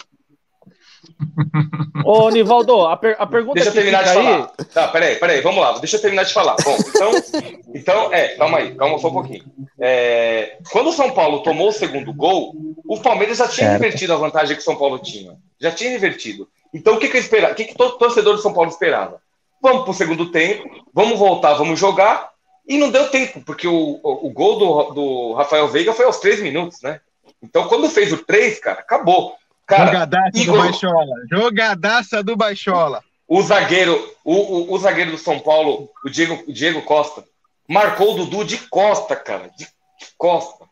[2.05, 4.15] Ô, Nivaldo, a, per- a pergunta Deixa eu terminar de aí...
[4.15, 4.47] falar.
[4.73, 5.79] Tá, peraí, peraí, vamos lá.
[5.79, 6.57] Deixa eu terminar de falar.
[6.65, 7.11] Bom, então,
[7.75, 9.45] então é, calma aí, calma só um pouquinho.
[9.79, 12.55] É, quando o São Paulo tomou o segundo gol,
[12.87, 13.83] o Palmeiras já tinha Certo.
[13.83, 15.37] revertido a vantagem que o São Paulo tinha.
[15.61, 16.49] Já tinha revertido.
[16.73, 17.53] Então, o que, que eu esperava?
[17.53, 19.21] O que, que todo torcedor do São Paulo esperava?
[19.63, 22.31] Vamos pro segundo tempo, vamos voltar, vamos jogar.
[22.69, 26.19] E não deu tempo, porque o, o, o gol do, do Rafael Veiga foi aos
[26.19, 27.01] três minutos, né?
[27.43, 29.35] Então, quando fez o três, cara, acabou.
[29.67, 31.15] Cara, Jogadaça do Igor- Baixola.
[31.31, 33.03] Jogadaça do Baixola.
[33.27, 37.25] o zagueiro, o, o, o zagueiro do São Paulo, o Diego, o Diego Costa,
[37.69, 39.51] marcou o Dudu de costa, cara.
[39.57, 39.67] De,
[40.17, 40.65] costa.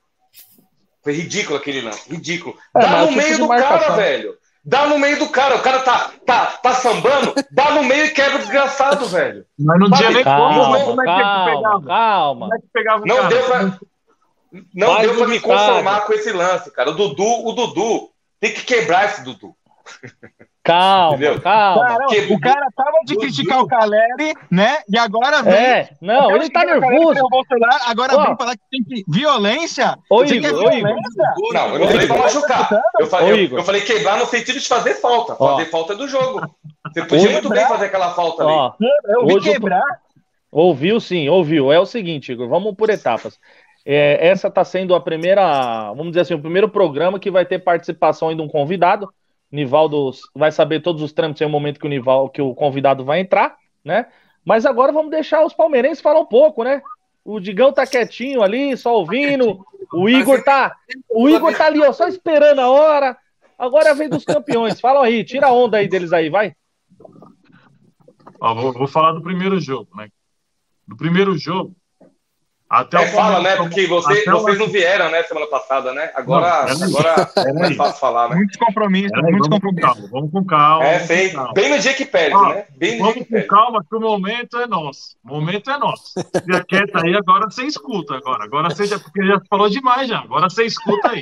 [1.03, 2.57] Foi ridículo aquele lance, ridículo.
[2.77, 3.79] É, Dá no meio do marcação.
[3.79, 4.35] cara, velho.
[4.65, 5.57] Dá no meio do cara.
[5.57, 9.45] O cara tá, tá, tá sambando, dá no meio e quebra o desgraçado, velho.
[9.59, 11.87] Mas não tinha nem como, Calma, como é que calma, pegava?
[11.87, 12.41] calma.
[12.47, 13.29] Como é que pegava o Não cara?
[13.29, 13.79] deu pra,
[14.75, 16.91] não deu pra me conformar com esse lance, cara.
[16.91, 19.55] O Dudu, o Dudu tem que quebrar esse Dudu.
[20.63, 21.41] Calma, Entendeu?
[21.43, 21.87] calma.
[21.87, 24.79] Cara, Que- o cara tava de criticar o Caleri, né?
[24.89, 25.53] E agora vem.
[25.55, 27.13] É, não, ele tá nervoso.
[27.13, 28.25] derrubou o celular, agora Ó.
[28.25, 29.05] vem falar que tem que.
[29.07, 29.99] Violência?
[30.11, 30.71] Ô, Igor, ô, Igor.
[30.73, 31.35] violência?
[31.53, 32.83] Não, eu não falei pra machucar.
[32.99, 33.59] Eu falei, Ô, eu, Igor.
[33.59, 35.37] eu falei quebrar no sentido de fazer falta.
[35.39, 35.57] Ó.
[35.57, 36.41] Fazer falta do jogo.
[36.87, 38.53] Você podia muito bem fazer aquela falta ali.
[38.53, 38.73] Ó,
[39.07, 39.83] Eu vi Hoje quebrar.
[40.51, 41.71] ouviu sim, ouviu.
[41.71, 43.39] É o seguinte, Igor, vamos por etapas.
[43.85, 47.59] É, essa tá sendo a primeira, vamos dizer assim, o primeiro programa que vai ter
[47.59, 49.13] participação aí de um convidado.
[49.53, 53.05] Nivaldo vai saber todos os trâmites em um momento que o Nivaldo, que o convidado
[53.05, 54.07] vai entrar, né?
[54.45, 56.83] Mas agora vamos deixar os palmeirenses falar um pouco, né?
[57.25, 59.65] O Digão tá quietinho ali, só ouvindo.
[59.93, 60.75] O Igor tá,
[61.09, 63.17] o Igor tá ali, ó, só esperando a hora.
[63.59, 64.81] Agora é a vez dos campeões.
[64.81, 66.55] Fala aí, tira a onda aí deles aí, vai.
[68.41, 70.09] Ó, vou, vou falar do primeiro jogo, né?
[70.87, 71.75] Do primeiro jogo.
[72.69, 73.57] Até É, fala, né?
[73.57, 76.11] Porque vocês não vieram, né, semana passada, né?
[76.15, 77.31] Agora, Não, agora
[77.69, 78.37] é fácil falar, né?
[78.37, 80.11] Muitos compromissos, Peraí, muitos vamos com compromissos.
[80.11, 80.85] calma, vamos com calma.
[80.85, 81.29] É, sei.
[81.29, 81.53] com calma.
[81.53, 82.65] Bem no dia que perde, Ó, né?
[82.77, 83.49] Bem no dia Vamos que com perde.
[83.49, 85.17] calma, que o momento é nosso.
[85.25, 86.15] O momento é nosso.
[86.15, 88.15] Fica quieto aí, agora você escuta.
[88.17, 90.19] Agora, agora você já, porque já falou demais já.
[90.21, 91.21] Agora você escuta aí.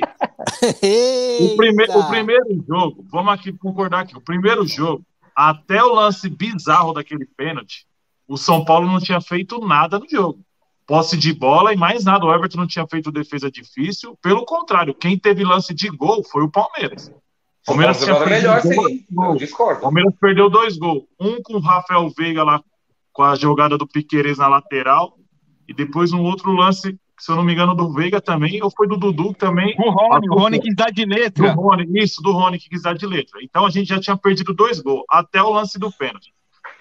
[1.41, 4.15] O, prime, o primeiro jogo, vamos aqui concordar aqui.
[4.17, 5.03] O primeiro jogo,
[5.35, 7.85] até o lance bizarro daquele pênalti,
[8.27, 10.39] o São Paulo não tinha feito nada no jogo.
[10.85, 12.25] Posse de bola e mais nada.
[12.25, 14.17] O Everton não tinha feito defesa difícil.
[14.21, 17.07] Pelo contrário, quem teve lance de gol foi o Palmeiras.
[17.07, 19.05] O Palmeiras feito melhor, dois sim.
[19.09, 19.35] Gols.
[19.35, 19.81] O discordo.
[19.81, 21.03] Palmeiras perdeu dois gols.
[21.19, 22.61] Um com o Rafael Veiga lá,
[23.13, 25.17] com a jogada do Piqueires na lateral.
[25.67, 28.85] E depois um outro lance, se eu não me engano, do Veiga também, ou foi
[28.85, 29.73] do Dudu também.
[29.79, 31.53] O Rony, o Rony quis dar de Do letra.
[31.53, 33.39] Rony, isso, do Rony que quis dar de letra.
[33.41, 36.33] Então a gente já tinha perdido dois gols, até o lance do pênalti.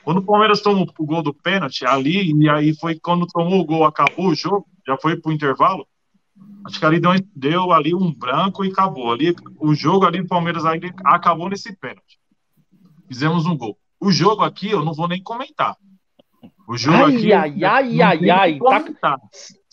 [0.04, 3.64] Quando o Palmeiras tomou o gol do pênalti, ali, e aí foi quando tomou o
[3.64, 5.86] gol, acabou o jogo, já foi pro intervalo.
[6.64, 9.12] Acho que ali deu, deu ali um branco e acabou.
[9.12, 12.18] Ali, o jogo ali do Palmeiras ali acabou nesse pênalti.
[13.08, 13.76] Fizemos um gol.
[14.00, 15.76] O jogo aqui eu não vou nem comentar.
[16.66, 17.32] O jogo Ai, aqui.
[17.32, 18.58] ai, ai, ai, ai,
[19.00, 19.18] tá-.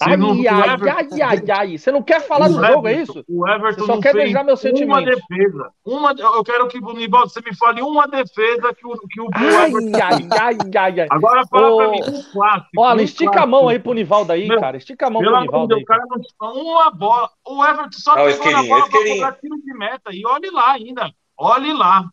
[0.02, 1.78] Ai, não- ai, Everton- ai, ai, ai.
[1.78, 3.26] Você não quer falar o do jogo, é Everton- isso?
[3.28, 5.06] O Everton Você só não quer beijar meus uma sentimentos.
[5.28, 5.72] defesa.
[5.86, 9.70] Uma, eu quero que, Nivaldo, você me fale uma defesa que o, que o Ai,
[9.70, 11.08] Everton ai, ai, ai, ai.
[11.12, 12.70] Agora fala Ô, pra mim um clássico.
[12.78, 13.52] Olha, um estica a clássico.
[13.52, 14.78] mão aí pro Nivaldo aí, Meu, cara.
[14.78, 15.84] Estica a mão pro Nivaldo Deus, aí.
[15.84, 17.30] o cara não tinha uma bola.
[17.46, 20.10] O Everton só Ah, o pegou na bola pra cobrar tiro de meta.
[20.14, 21.12] E olhe lá ainda.
[21.38, 22.06] Olhe lá.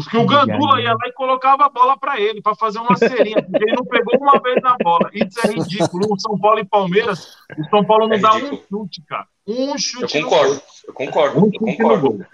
[0.00, 2.96] Os que o Gandula ia lá e colocava a bola pra ele, pra fazer uma
[2.96, 5.10] serinha, porque ele não pegou uma vez na bola.
[5.12, 6.14] Isso é ridículo.
[6.14, 9.26] O São Paulo e Palmeiras, o São Paulo não É dá um chute, cara.
[9.46, 10.62] Um Eu chute no concordo.
[10.88, 11.38] Eu concordo.
[11.40, 12.08] Um Eu chute no concordo.
[12.12, 12.26] gol.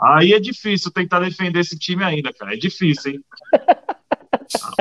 [0.00, 2.54] Aí é difícil tentar defender esse time ainda, cara.
[2.54, 3.20] É difícil, hein?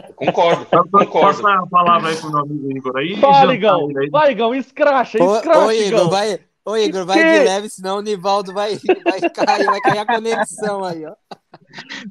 [0.09, 0.65] Eu concordo.
[0.65, 1.41] Passa Concordo.
[1.41, 3.15] passa a palavra aí pro meu amigo Igor aí.
[3.19, 3.87] Fala, jantar Igão.
[4.11, 6.09] Vai, Igão, escracha, Ô, escracha, ô, Igor, Igão.
[6.09, 6.39] vai,
[6.71, 7.39] ô, Igor, vai Que?
[7.39, 11.13] de leve, senão o Nivaldo vai, vai cair, vai cair a conexão aí, ó.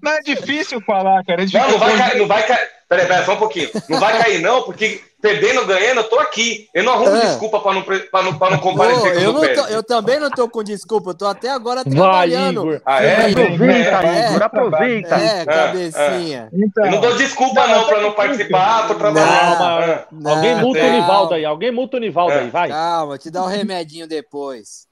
[0.02, 1.42] Não é difícil falar, cara.
[1.42, 2.68] É Não, difícil não vai cair, não vai cair.
[2.88, 3.70] Peraí, peraí, só um pouquinho.
[3.88, 6.68] Não vai cair, não, porque perdendo ganhando, eu tô aqui.
[6.72, 7.20] Eu não arrumo É.
[7.26, 10.20] desculpa pra não, pra não, pra não comparecer com eu, o não tô- eu também
[10.20, 12.60] não tô com desculpa, eu tô até agora Vai, trabalhando.
[12.62, 12.82] Igor.
[12.86, 13.30] Ah, é?
[13.30, 14.28] Aproveita, É.
[14.30, 15.14] Igor, aproveita.
[15.16, 16.48] É, cabecinha.
[16.52, 19.58] Então, Eu não dou desculpa, não, pra não participar, tô trabalhando.
[19.58, 20.04] Calma.
[20.12, 22.38] Não, Alguém multa o Nivaldo aí, alguém multa o Nivaldo É.
[22.40, 22.68] aí, vai.
[22.68, 24.86] Calma, te dá um remedinho depois.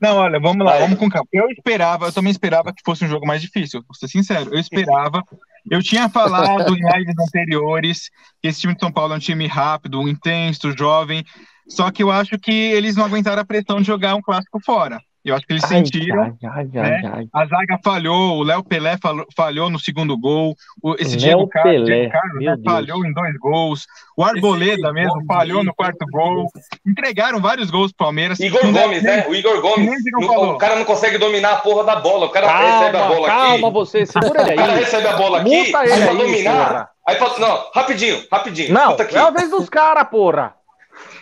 [0.00, 0.80] Não, olha, vamos lá, Vai.
[0.82, 1.26] vamos com calma.
[1.32, 4.50] Eu esperava, eu também esperava que fosse um jogo mais difícil, vou ser sincero.
[4.54, 5.22] Eu esperava.
[5.70, 9.46] Eu tinha falado em lives anteriores que esse time de São Paulo é um time
[9.46, 11.24] rápido, intenso, jovem.
[11.68, 15.00] Só que eu acho que eles não aguentaram a pressão de jogar um clássico fora.
[15.24, 16.22] Eu acho que eles sentiram.
[16.22, 17.00] Ai, ai, né?
[17.02, 17.28] ai, ai.
[17.32, 20.54] A zaga falhou, o Léo Pelé falou- falhou no segundo gol.
[20.82, 23.86] O, esse Léo Diego Carlos, Pelé, Carlos, né, falhou em dois gols.
[24.16, 26.46] O Arboleda Esse mesmo falhou aí, no quarto gol.
[26.86, 28.38] Entregaram vários gols pro Palmeiras.
[28.38, 29.26] Igor Não Gomes, nem- né?
[29.26, 29.98] O Igor Gomes.
[30.12, 32.26] No- o cara não consegue dominar a porra da bola.
[32.26, 33.74] O cara recebe a Calma, bola calma aqui.
[33.74, 34.78] você, segura ele O cara aí.
[34.80, 35.48] recebe a bola aqui.
[35.50, 36.88] Multa ele aí pra aí, dominar.
[37.06, 38.72] Aí pra, não, rapidinho, rapidinho.
[38.74, 40.54] Não, é a vez dos caras, porra.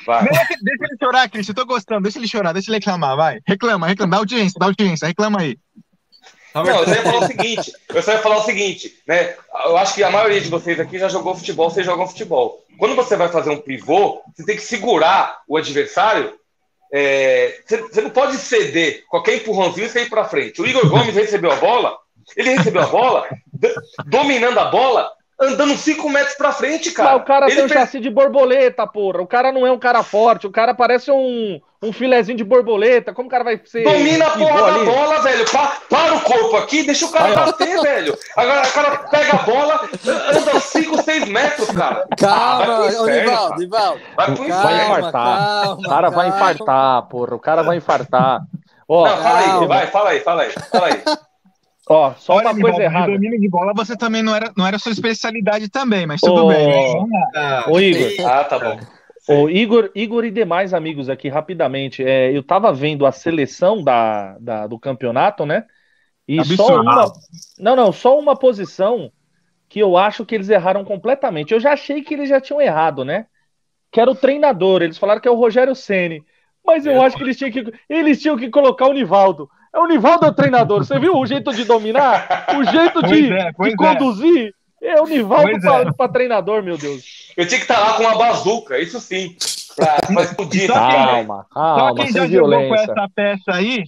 [0.07, 0.25] Vai.
[0.25, 1.49] Deixa, deixa ele chorar, Cris.
[1.49, 2.03] Eu tô gostando.
[2.03, 3.41] Deixa ele chorar, deixa ele reclamar, vai.
[3.47, 4.11] Reclama, reclama.
[4.11, 5.09] Dá audiência, dá audiência.
[5.09, 5.59] Reclama aí.
[6.55, 9.35] Não, eu só ia falar o seguinte, eu só ia falar o seguinte, né?
[9.65, 12.63] Eu acho que a maioria de vocês aqui já jogou futebol, vocês jogam futebol.
[12.79, 16.35] Quando você vai fazer um pivô, você tem que segurar o adversário.
[16.93, 20.61] é, você, você não pode ceder qualquer empurrãozinho e sair para frente.
[20.61, 21.97] O Igor Gomes recebeu a bola,
[22.37, 23.27] ele recebeu a bola,
[24.05, 25.11] dominando a bola.
[25.43, 27.17] Andando 5 metros pra frente, Mas cara.
[27.17, 29.21] o cara Ele tem um per- chassi de borboleta, porra.
[29.23, 33.13] O cara não é um cara forte, o cara parece um, um filezinho de borboleta.
[33.13, 33.83] Como o cara vai ser.
[33.85, 34.85] Domina a porra da ali?
[34.85, 35.51] bola, velho.
[35.51, 38.17] Pa- para o corpo aqui, deixa o cara bater, velho.
[38.37, 39.81] Agora o cara pega a bola,
[40.37, 42.07] anda 5, 6 metros, cara.
[42.11, 43.57] Ah, Calma, vai pro ô inferno, Nivaldo.
[43.59, 44.01] Nivaldo.
[44.17, 44.83] Vai pro Vai inferno.
[44.99, 45.13] infartar.
[45.13, 46.37] calma, O cara vai calma.
[46.53, 47.35] infartar, porra.
[47.35, 48.41] O cara vai infartar.
[48.89, 51.03] Ó, Não, fala aí, vai, fala aí, fala aí, fala aí.
[51.89, 53.07] Ó, só Olha, uma coisa errada.
[53.07, 56.27] De domínio de bola você também não era, não era sua especialidade também, mas Ô,
[56.27, 56.67] tudo bem.
[56.67, 56.93] né?
[56.93, 57.65] Vamos lá.
[57.69, 58.27] Ô, Igor.
[58.27, 58.81] Ah, tá bom.
[59.29, 62.03] Ô, Igor, Igor e demais amigos aqui, rapidamente.
[62.03, 65.65] É, eu tava vendo a seleção da, da- do campeonato, né?
[66.27, 67.13] E só uma.
[67.59, 69.13] Não, não, só uma posição
[69.69, 71.53] que eu acho que eles erraram completamente.
[71.55, 73.27] Eu já achei que eles já tinham errado, né?
[73.91, 74.83] Que era o treinador.
[74.83, 76.25] Eles falaram que é o Rogério Ceni.
[76.65, 79.49] Mas eu acho que eles tinham que, eles tinham que colocar o Nivaldo.
[79.75, 80.85] É o Nivaldo é o treinador.
[80.85, 82.47] Você viu o jeito de dominar?
[82.57, 83.77] O jeito de, é, de é.
[83.77, 84.55] conduzir?
[84.83, 85.61] É o Nivaldo
[85.97, 86.09] pra, é.
[86.09, 87.33] treinador, meu Deus.
[87.37, 89.37] Eu tinha que estar lá com uma bazuca, isso sim.
[89.77, 90.67] Pra, pra explodir.
[90.67, 90.89] Só tá?
[90.89, 92.93] quem- Calma, Só calma, quem já jogou com violência.
[92.93, 93.85] essa peça aí,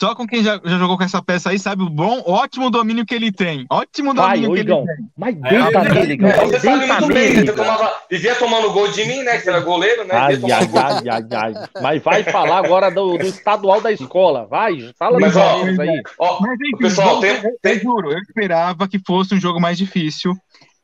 [0.00, 3.04] só com quem já, já jogou com essa peça aí, sabe o bom, ótimo domínio
[3.04, 3.66] que ele tem.
[3.68, 4.78] Ótimo Vai, domínio ô que Igão.
[4.84, 5.06] ele tem.
[5.16, 6.30] Mas É, deita eu- nele, Igão.
[6.30, 9.38] Você sabe muito bem, você tomava, vivia tomando gol de mim, né?
[9.38, 10.14] Que você era goleiro, né?
[10.14, 11.68] Ai, ai, ai, ai, ai.
[11.82, 14.46] Mas vai falar agora do, do estadual da escola.
[14.46, 16.02] Vai, fala Mas, dos ó, aí.
[16.18, 19.40] Ó, Mas enfim, Pessoal, eu- tem- eu, eu tem- juro, eu esperava que fosse um
[19.40, 20.32] jogo mais difícil,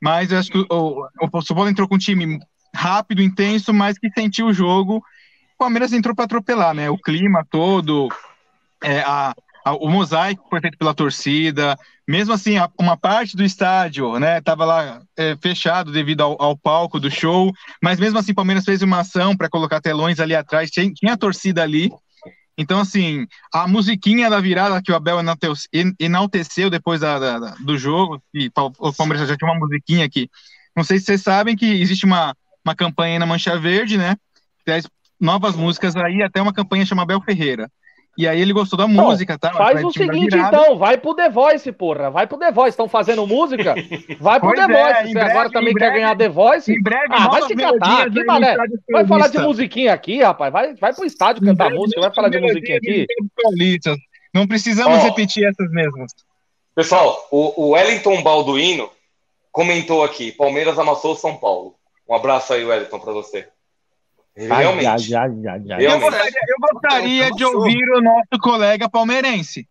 [0.03, 2.41] mas eu acho que o São Paulo entrou com um time
[2.75, 4.97] rápido, intenso, mas que sentiu o jogo.
[4.97, 6.91] O Palmeiras entrou para atropelar, né?
[6.91, 8.09] O clima todo,
[8.83, 9.35] é, a,
[9.65, 14.19] a- o mosaico que foi feito pela torcida, mesmo assim, a- uma parte do estádio,
[14.19, 18.65] né, lá é, fechado devido ao, ao palco do show, mas mesmo assim, o Palmeiras
[18.65, 21.91] fez uma ação para colocar telões ali atrás, tinha, tinha a torcida ali.
[22.57, 25.19] Então, assim, a musiquinha da virada que o Abel
[25.99, 30.31] enalteceu depois da- da- do jogo, e o Palmeiras já tinha uma musiquinha aqui.
[30.77, 32.35] Não sei se vocês sabem que existe uma,
[32.65, 34.17] uma campanha na Mancha Verde, né?
[34.65, 34.87] Traz
[35.21, 37.69] novas músicas aí, até uma campanha chama Abel Ferreira.
[38.17, 39.53] E aí ele gostou da música, tá?
[39.53, 40.79] Faz o seguinte, então.
[40.79, 42.11] Vai pro The Voice, porra.
[42.11, 42.71] Vai pro The Voice.
[42.71, 43.75] Estão fazendo música?
[44.21, 45.01] Vai pro Pois The é, Voice.
[45.03, 45.95] em Você breve, agora também em quer breve.
[45.97, 46.73] ganhar The Voice?
[46.73, 48.57] Em breve, Ah, vai se melodias aqui, mané.
[48.93, 50.53] Vai falar de musiquinha aqui, rapaz.
[50.53, 52.01] Vai, vai pro estádio Em cantar breve, música.
[52.01, 53.07] Vai falar de musiquinha aqui.
[54.33, 55.03] Não precisamos Ó.
[55.03, 56.13] repetir essas mesmas.
[56.75, 58.91] Pessoal, o, o Wellington Balduino
[59.53, 61.75] comentou aqui: Palmeiras amassou o São Paulo.
[62.09, 63.49] Um abraço aí, Wellington, pra você.
[64.37, 64.87] Realmente.
[64.87, 65.85] Ai, ai, ai, ai, ai.
[65.87, 66.11] Eu Realmente.
[66.11, 69.69] gostaria, eu gostaria de ouvir o nosso colega palmeirense.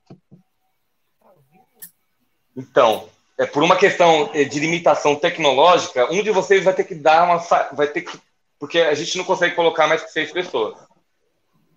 [2.55, 6.95] Então, é por uma questão eh, de limitação tecnológica, um de vocês vai ter que
[6.95, 7.37] dar uma.
[7.73, 8.19] Vai ter que.
[8.59, 10.77] Porque a gente não consegue colocar mais que seis pessoas.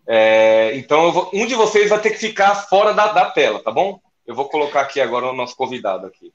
[0.07, 3.61] É, então, eu vou- um de vocês vai ter que ficar fora da, da tela,
[3.61, 4.01] tá bom?
[4.25, 6.33] Eu vou colocar aqui agora o nosso convidado aqui.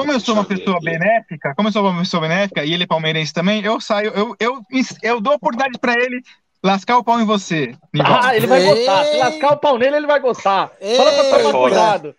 [0.00, 2.86] Como eu sou uma pessoa benéfica, como eu sou uma pessoa benéfica e ele é
[2.86, 4.60] palmeirense também, eu saio, eu, eu,
[5.02, 6.20] eu dou oportunidade pra ele
[6.62, 7.74] lascar o pau em você.
[8.04, 8.66] Ah, ele vai Ei.
[8.74, 9.04] gostar.
[9.04, 10.70] Se lascar o pau nele, ele vai gostar.
[10.96, 11.30] Fala pra Ei.
[11.30, 11.70] tomar Fora.
[11.70, 12.14] cuidado.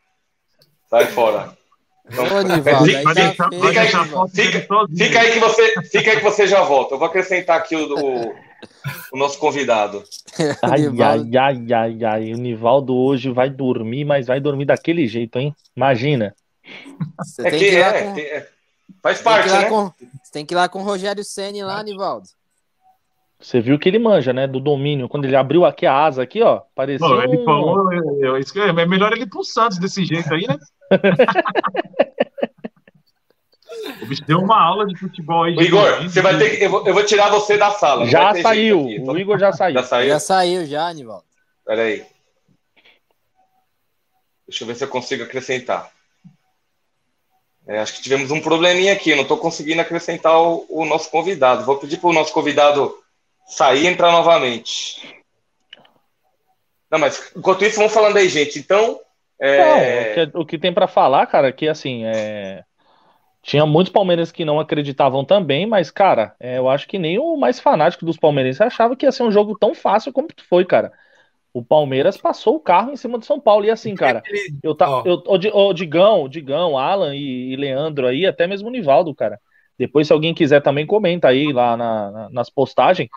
[0.89, 1.57] Sai fora.
[2.07, 3.91] Ô, Fica- tá deixar- fica aí,
[4.95, 6.95] Fica- aí que você, fica aí que você já volta.
[6.95, 8.33] Eu vou acrescentar aqui o, o,
[9.11, 10.01] o nosso convidado.
[10.63, 12.33] Ai, ai, ai, ai, ai.
[12.33, 15.53] O Nivaldo hoje vai dormir, mas vai dormir daquele jeito, hein?
[15.75, 16.33] Imagina.
[17.19, 18.13] Você É tem que que ir lá é, com...
[18.13, 18.49] tem- é,
[19.01, 19.69] faz parte, né?
[19.69, 19.91] com-
[20.23, 22.27] Você tem que ir lá com o Rogério Ceni lá, Nivaldo.
[23.39, 24.47] Você viu que ele manja, né?
[24.47, 25.07] Do domínio.
[25.07, 26.61] Quando ele abriu aqui a asa, aqui, ó.
[26.73, 27.45] Parecia Pô, ele um...
[27.45, 30.47] falou, eu- eu- isso que é é melhor ele ir pro Santos desse jeito aí,
[30.47, 30.57] né?
[34.01, 35.53] o bicho deu uma aula de futebol aí.
[35.55, 36.63] Igor, domínio, você vai ter que.
[36.63, 38.05] Eu vou, eu vou tirar você da sala.
[38.07, 38.81] Já saiu.
[38.85, 39.13] aqui, então.
[39.13, 39.73] O Igor já saiu.
[39.75, 40.07] Já saiu?
[40.09, 41.25] Já saiu já, Nivaldo.
[41.65, 42.05] Pera aí.
[44.47, 45.91] Deixa eu ver se eu consigo acrescentar.
[47.67, 49.13] É, acho que tivemos um probleminha aqui.
[49.13, 51.65] Não estou conseguindo acrescentar o, o nosso convidado.
[51.65, 52.93] Vou pedir para o nosso convidado
[53.45, 55.23] sair e entrar novamente.
[56.89, 58.57] Não, mas enquanto isso, vamos falando aí, gente.
[58.59, 58.99] Então,
[59.39, 62.63] é, Não, o que, o que tem pra falar, cara, é que assim, é...
[63.43, 67.37] tinha muitos palmeirenses que não acreditavam também, mas, cara, é, eu acho que nem o
[67.37, 70.91] mais fanático dos palmeirenses achava que ia ser um jogo tão fácil como foi, cara.
[71.53, 73.65] O Palmeiras passou o carro em cima do São Paulo.
[73.65, 74.23] E assim, cara,
[74.63, 78.67] eu tá, eu, o, Di- o Digão, Digão, Alan e, e Leandro aí, até mesmo
[78.69, 79.39] o Nivaldo, cara.
[79.77, 83.09] Depois, se alguém quiser também, comenta aí lá na- na- nas postagens.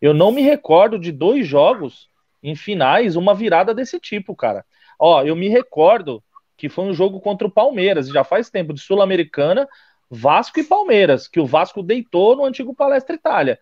[0.00, 2.08] Eu não me recordo de dois jogos
[2.42, 4.64] em finais, uma virada desse tipo, cara.
[4.98, 6.22] Ó, eu me recordo
[6.56, 9.68] que foi um jogo contra o Palmeiras, já faz tempo, de Sul-Americana,
[10.10, 13.58] Vasco e Palmeiras, que o Vasco deitou no antigo Palestra Itália,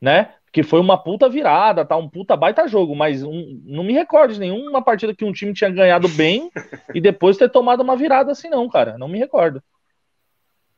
[0.00, 0.34] né?
[0.52, 1.96] Que foi uma puta virada, tá?
[1.96, 5.54] Um puta baita jogo, mas um- não me recordo de nenhuma partida que um time
[5.54, 6.50] tinha ganhado bem
[6.94, 8.98] e depois ter tomado uma virada assim, não, cara.
[8.98, 9.62] Não me recordo.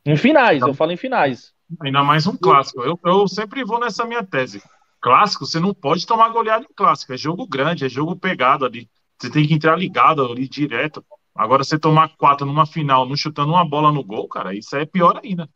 [0.05, 1.53] Em finais, eu falo em finais.
[1.81, 2.83] Ainda mais um clássico.
[2.83, 4.63] Eu, eu sempre vou nessa minha tese.
[5.01, 7.13] Clássico, você não pode tomar goleada em clássico.
[7.13, 8.89] É jogo grande, é jogo pegado ali.
[9.19, 11.05] Você tem que entrar ligado ali direto.
[11.35, 14.85] Agora, você tomar quatro numa final, não chutando uma bola no gol, cara, isso é
[14.85, 15.49] pior ainda.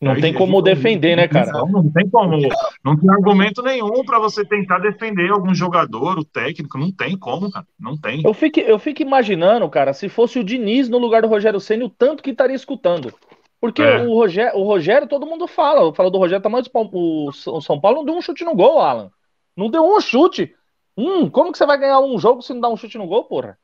[0.00, 1.50] Não Aí, tem como defender, né, cara?
[1.50, 2.38] Não, não tem como.
[2.84, 6.78] Não tem argumento nenhum para você tentar defender algum jogador, o técnico.
[6.78, 7.66] Não tem como, cara.
[7.78, 8.22] Não tem.
[8.24, 11.84] Eu fico, eu fico imaginando, cara, se fosse o Diniz no lugar do Rogério Senna,
[11.84, 13.12] o tanto que estaria escutando.
[13.60, 14.02] Porque É.
[14.02, 15.92] o, Rogério, o Rogério, todo mundo fala.
[15.92, 18.80] Fala do Rogério, tá mais o, o São Paulo não deu um chute no gol,
[18.80, 19.10] Alan.
[19.56, 20.54] Não deu um chute.
[20.96, 23.24] Hum, como que você vai ganhar um jogo se não dá um chute no gol,
[23.24, 23.58] porra?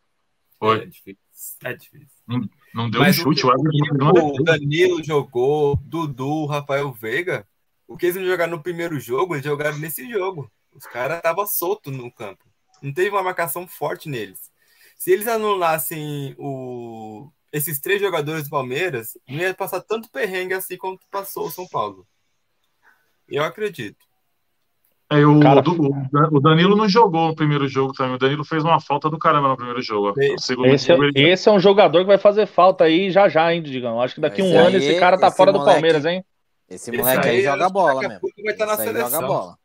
[0.65, 0.83] Foi.
[0.83, 1.19] É difícil.
[1.63, 2.09] É difícil.
[2.73, 4.43] Não deu Mas um chute, o, o o.
[4.43, 7.47] Danilo jogou, Dudu, Rafael Veiga.
[7.87, 10.51] O que eles não jogaram no primeiro jogo, eles jogaram nesse jogo.
[10.75, 12.43] Os caras estavam soltos no campo.
[12.81, 14.51] Não teve uma marcação forte neles.
[14.97, 17.31] Se eles anulassem o...
[17.53, 21.69] esses três jogadores do Palmeiras, não ia passar tanto perrengue assim quanto passou o São
[21.69, 22.07] Paulo.
[23.29, 24.05] Eu acredito.
[25.11, 25.77] É, o, Cara- do-
[26.33, 28.15] o Danilo não jogou no primeiro jogo também.
[28.15, 30.15] O Danilo fez uma falta do caramba no primeiro jogo.
[30.19, 32.85] Esse- O segundo Esse, é- jogo ele- esse é um jogador que vai fazer falta
[32.85, 34.01] aí já já, hein, Digão?
[34.01, 36.05] Acho que daqui um Esse ano aí- esse cara tá esse fora do moleque- Palmeiras,
[36.07, 36.25] hein?
[36.69, 38.21] Esse Esse moleque aí, aí, joga bola mesmo.
[38.43, 39.57] vai estar na Esse aí joga bola.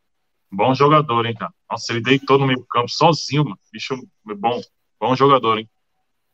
[0.52, 1.52] Bom jogador, hein, cara.
[1.72, 3.58] Nossa, ele deitou no meio campo sozinho, mano.
[3.72, 3.96] Bicho
[4.38, 4.60] bom.
[5.00, 5.70] Bom jogador, hein?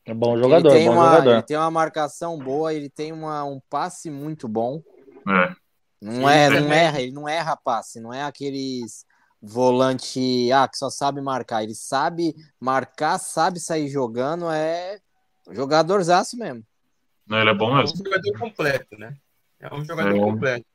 [0.05, 1.31] É bom jogador, ele tem bom uma, jogador.
[1.33, 4.81] Ele tem uma marcação boa, ele tem uma, um passe muito bom.
[5.27, 5.53] É.
[6.01, 6.61] Não, Sim, é, também.
[6.63, 9.05] não erra, ele não erra passe, não é aqueles
[9.41, 11.63] volante ah, que só sabe marcar.
[11.63, 14.99] Ele sabe marcar, sabe sair jogando, é
[15.51, 16.63] jogadorzaço mesmo.
[17.27, 17.97] Não, ele é bom É um mesmo.
[17.97, 19.15] jogador completo, né?
[19.59, 20.19] É um jogador É.
[20.19, 20.65] completo.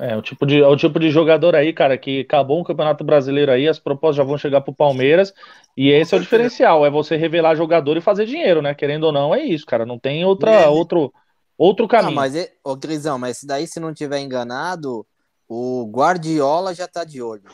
[0.00, 3.02] É, o tipo, de, é o tipo de jogador aí, cara, que acabou o Campeonato
[3.02, 5.34] Brasileiro aí, as propostas já vão chegar pro Palmeiras,
[5.76, 8.76] e esse é o diferencial, é você revelar jogador e fazer dinheiro, né?
[8.76, 11.12] Querendo ou não, é isso, cara, não tem outra, outro,
[11.58, 12.14] outro Ah, caminho.
[12.14, 15.04] mas, e- ô Grisão, mas esse daí, se não tiver enganado,
[15.48, 17.50] o Guardiola já tá de olho.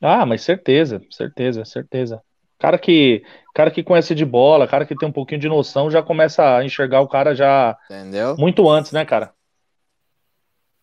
[0.00, 2.20] Ah, mas certeza, certeza, certeza.
[2.58, 3.22] Cara que,
[3.54, 6.64] cara que conhece de bola, cara que tem um pouquinho de noção, já começa a
[6.64, 8.36] enxergar o cara já Entendeu?
[8.36, 9.32] muito antes, né, cara?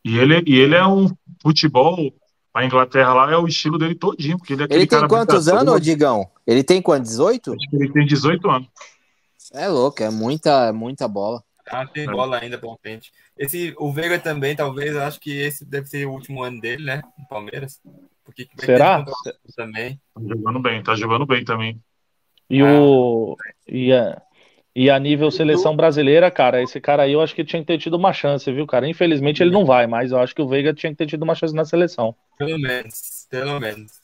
[0.05, 1.07] E ele, e ele é um
[1.41, 2.13] futebol.
[2.53, 5.07] A Inglaterra lá é o estilo dele todinho, porque ele é aquele Ele tem cara
[5.09, 6.29] quantos anos, ô Digão?
[6.45, 7.09] Ele tem quantos?
[7.09, 7.53] 18?
[7.53, 8.67] Acho que ele tem 18 anos.
[9.53, 11.43] É louco, é muita, é muita bola.
[11.67, 13.12] Ah, tem bola ainda pra frente.
[13.38, 16.84] Esse, o Veiga também, talvez, eu acho que esse deve ser o último ano dele,
[16.84, 17.02] né?
[17.17, 17.82] No Palmeiras.
[18.23, 19.06] Porque vai ter Será?
[19.56, 19.99] Também.
[20.13, 21.82] Tá jogando bem, tá jogando bem também.
[22.49, 22.82] E Ah.
[22.82, 24.21] o e a,
[24.76, 27.78] e a nível seleção brasileira, cara, esse cara aí eu acho que tinha que ter
[27.78, 28.88] tido uma chance, viu, cara?
[28.88, 31.36] Infelizmente ele não vai, mas eu acho que o Veiga tinha que ter tido uma
[31.36, 32.15] chance na seleção.
[32.38, 33.28] Pelo menos.
[33.30, 34.02] Pelo menos.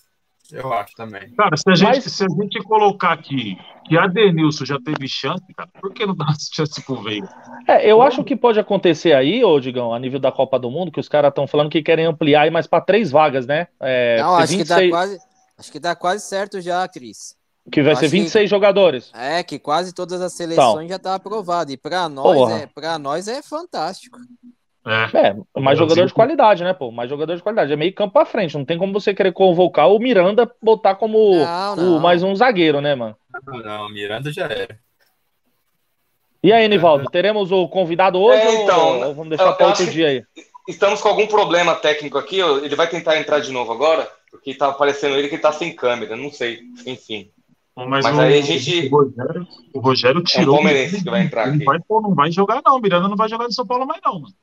[0.51, 1.29] Eu acho também.
[1.35, 5.07] Cara, se a gente, Mas- se a gente colocar aqui que a Denilson já teve
[5.07, 7.27] chance, cara, por que não dá chance pro Veiga?
[7.67, 10.91] É, eu acho que pode acontecer aí, ô Digão, a nível da Copa do Mundo,
[10.91, 13.67] que os caras estão falando que querem ampliar aí mais para três vagas, né?
[13.79, 15.19] É, Não, acho que tá 26 quase.
[15.57, 17.35] Acho que tá quase certo já, Cris.
[17.71, 19.11] que vai acho ser que- 26 jogadores.
[19.13, 21.71] É, que quase todas as seleções já tá aprovado.
[21.71, 22.59] E pra nós, Porra.
[22.59, 24.17] é, pra nós é fantástico.
[25.13, 26.91] É, É, mais jogador de qualidade, né, pô?
[26.91, 27.71] Mais jogador de qualidade.
[27.71, 28.57] É meio campo pra frente.
[28.57, 31.99] Não tem como você querer convocar o Miranda, botar como Não, o- não.
[31.99, 33.15] mais um zagueiro, né, mano?
[33.45, 34.79] Não, não, Miranda já era.
[36.41, 40.07] E aí, Nivaldo, teremos o convidado hoje É, então, ou, vamos deixar para outro dia
[40.07, 40.23] aí?
[40.67, 42.39] Estamos com algum problema técnico aqui.
[42.39, 46.15] Ele vai tentar entrar de novo agora, porque tá aparecendo ele que tá sem câmera.
[46.15, 46.61] Não sei.
[46.87, 47.29] Enfim.
[47.75, 50.55] mas, Mas o, aí a gente- o Rogério, o Rogério tirou.
[50.55, 51.65] palmeirense que vai entrar ele aqui.
[51.65, 52.79] Vai, pô, não vai jogar, não.
[52.79, 54.33] Miranda não vai jogar no São Paulo mais, não, mano.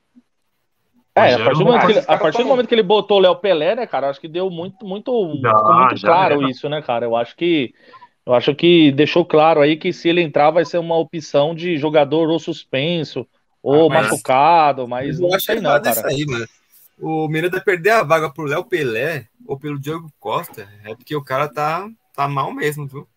[1.17, 3.21] É, a partir, do não momento que, a partir do momento que ele botou o
[3.21, 6.49] Léo Pelé, né, cara, acho que deu muito, muito, ficou muito claro era.
[6.51, 7.05] isso, né, cara?
[7.05, 7.73] Eu acho que
[8.25, 11.77] eu acho que deixou claro aí que se ele entrar vai ser uma opção de
[11.77, 13.25] jogador ou suspenso
[13.63, 16.07] ou Ah, mas- machucado, mas eu não acho sei não, cara.
[16.07, 16.45] aí, mano.
[16.99, 21.23] O Miranda perder a vaga pro Léo Pelé ou pelo Diogo Costa é porque o
[21.23, 23.07] cara tá, tá mal mesmo, viu?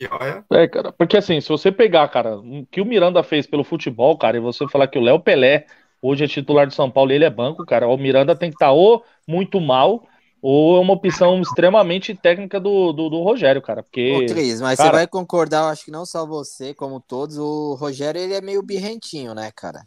[0.00, 3.46] E olha, É, cara, porque assim, se você pegar, cara, o que o Miranda fez
[3.46, 5.66] pelo futebol, cara, e você falar que o Léo Pelé
[6.02, 8.56] hoje é titular de São Paulo e ele é banco, cara, o Miranda tem que
[8.56, 10.04] estar ou muito mal
[10.42, 14.78] ou é uma opção extremamente técnica do, do, do Rogério, cara, Ô, porque Cris, mas
[14.78, 18.34] cara- você vai concordar, eu acho que não só você, como todos, o Rogério ele
[18.34, 19.86] é meio birrentinho, né, cara?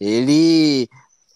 [0.00, 0.88] Ele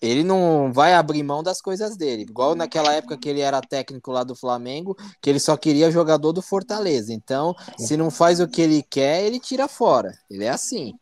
[0.02, 2.22] ele não vai abrir mão das coisas dele.
[2.22, 6.32] Igual naquela época que ele era técnico lá do Flamengo, que ele só queria jogador
[6.32, 7.12] do Fortaleza.
[7.12, 10.12] Então, se não faz o que ele quer, ele tira fora.
[10.28, 10.92] Ele é assim.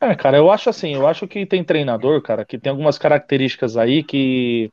[0.00, 3.76] É, cara, eu acho assim, eu acho que tem treinador, cara, que tem algumas características
[3.76, 4.70] aí que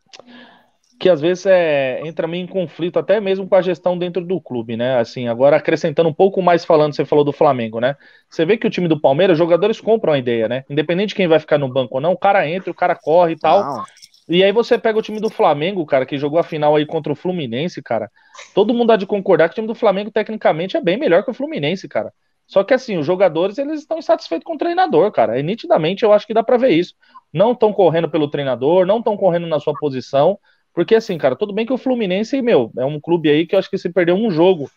[0.97, 4.39] que às vezes é, entra meio em conflito até mesmo com a gestão dentro do
[4.39, 4.97] clube, né?
[4.97, 7.97] Assim, agora acrescentando um pouco mais falando, você falou do Flamengo, né?
[8.29, 10.63] Você vê que o time do Palmeiras, os jogadores compram a ideia, né?
[10.69, 13.33] Independente de quem vai ficar no banco ou não, o cara entra, o cara corre
[13.33, 13.63] e tal.
[13.63, 13.83] Não.
[14.27, 17.11] E aí você pega o time do Flamengo, cara, que jogou a final aí contra
[17.11, 18.09] o Fluminense, cara.
[18.55, 21.29] Todo mundo há de concordar que o time do Flamengo tecnicamente é bem melhor que
[21.29, 22.11] o Fluminense, cara.
[22.47, 25.39] Só que assim, os jogadores, eles estão insatisfeitos com o treinador, cara.
[25.39, 26.93] E nitidamente eu acho que dá pra ver isso.
[27.33, 30.37] Não estão correndo pelo treinador, não estão correndo na sua posição.
[30.73, 33.59] Porque assim, cara, tudo bem que o Fluminense, meu, é um clube aí que eu
[33.59, 34.69] acho que se perdeu um jogo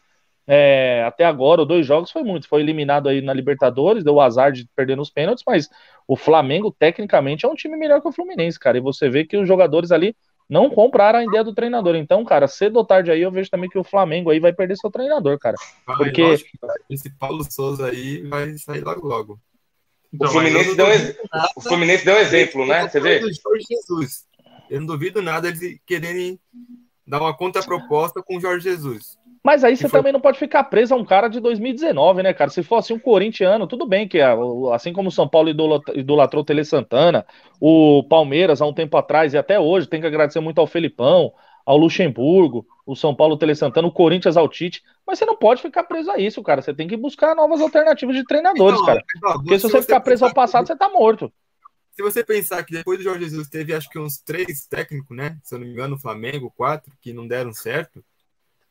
[0.46, 2.48] é, até agora, ou dois jogos, foi muito.
[2.48, 5.68] Foi eliminado aí na Libertadores, deu o azar de perder nos pênaltis, mas
[6.06, 8.78] o Flamengo, tecnicamente, é um time melhor que o Fluminense, cara.
[8.78, 10.16] E você vê que os jogadores ali
[10.48, 11.94] não compraram a ideia do treinador.
[11.94, 14.76] Então, cara, cedo ou tarde aí, eu vejo também que o Flamengo aí vai perder
[14.76, 15.56] seu treinador, cara.
[15.86, 16.50] Vai, Porque- lógico,
[16.88, 19.32] esse Paulo Souza aí vai sair logo logo.
[19.34, 22.88] O Então, Fluminense, mas deu, nada o Fluminense deu exemplo, né?
[22.88, 23.20] Você vê?
[23.20, 24.26] Jesus.
[24.70, 26.38] Eu não duvido nada eles quererem
[27.06, 29.18] dar uma contraproposta com o Jorge Jesus.
[29.42, 32.22] Mas aí Que você foi- também não pode ficar preso a um cara de 2019,
[32.22, 32.50] né, cara?
[32.50, 35.80] Se fosse um corintiano, tudo bem que é, o- assim como o São Paulo idola-
[35.94, 37.24] idolatrou o Tele Santana,
[37.60, 41.32] o Palmeiras há um tempo atrás e até hoje, tem que agradecer muito ao Felipão,
[41.64, 45.60] ao Luxemburgo, o São Paulo Tele Santana, o Corinthians ao Tite, mas você não pode
[45.62, 46.62] ficar preso a isso, cara.
[46.62, 49.04] Você tem que buscar novas alternativas de treinadores, Então, cara.
[49.34, 51.28] Porque se você ficar preso ao passado, você tá morto.
[51.28, 51.34] que-
[51.96, 55.36] Se você pensar que depois do Jorge Jesus teve acho que uns três técnicos, né?
[55.42, 58.02] Se eu não me engano, o Flamengo, quatro, que não deram certo.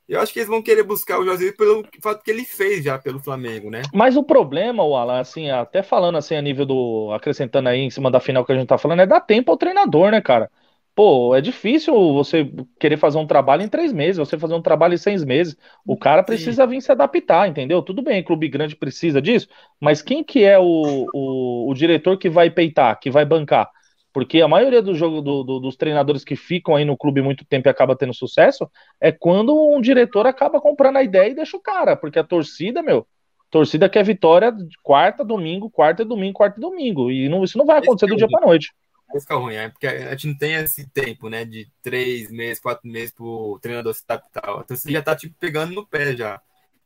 [0.07, 2.97] Eu acho que eles vão querer buscar o Jesus pelo fato que ele fez já
[2.97, 3.81] pelo Flamengo, né?
[3.93, 7.11] Mas o problema, o Alan, assim, até falando assim a nível do.
[7.13, 9.57] acrescentando aí em cima da final que a gente tá falando, é dar tempo ao
[9.57, 10.49] treinador, né, cara?
[10.95, 14.95] Pô, é difícil você querer fazer um trabalho em três meses, você fazer um trabalho
[14.95, 15.55] em seis meses.
[15.85, 17.83] O cara precisa vir se adaptar, entendeu?
[17.83, 19.47] Tudo bem, clube grande precisa disso,
[19.79, 23.69] mas quem que é o, o, o diretor que vai peitar, que vai bancar?
[24.17, 27.45] Porque a maioria do jogo do- do- dos treinadores que ficam aí no clube muito
[27.45, 28.67] tempo e acaba tendo sucesso
[28.99, 32.81] é quando um diretor acaba comprando a ideia e deixa o cara, porque a torcida,
[32.81, 33.05] meu,
[33.51, 34.51] torcida quer vitória
[34.81, 37.11] quarta, domingo, quarta e domingo, quarta e domingo.
[37.11, 38.73] E não, isso não vai acontecer do dia para noite.
[39.07, 41.45] Vai ficar ruim, é porque a gente não tem esse tempo, né?
[41.45, 44.61] De três meses, quatro meses pro treinador se adaptar.
[44.63, 46.41] Então você já tá tipo pegando no pé já.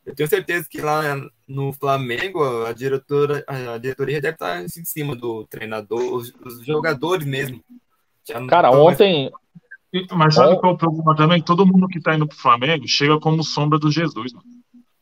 [0.05, 1.01] Eu tenho certeza que lá
[1.47, 7.25] no Flamengo a diretora, a diretoria deve estar em cima do treinador, os, os jogadores
[7.25, 7.63] mesmo.
[8.49, 9.31] Cara, mais- ontem.
[9.93, 11.41] E- Mas sabe qual é o problema também?
[11.41, 14.45] Todo mundo que tá indo pro Flamengo chega como sombra do Jesus, mano.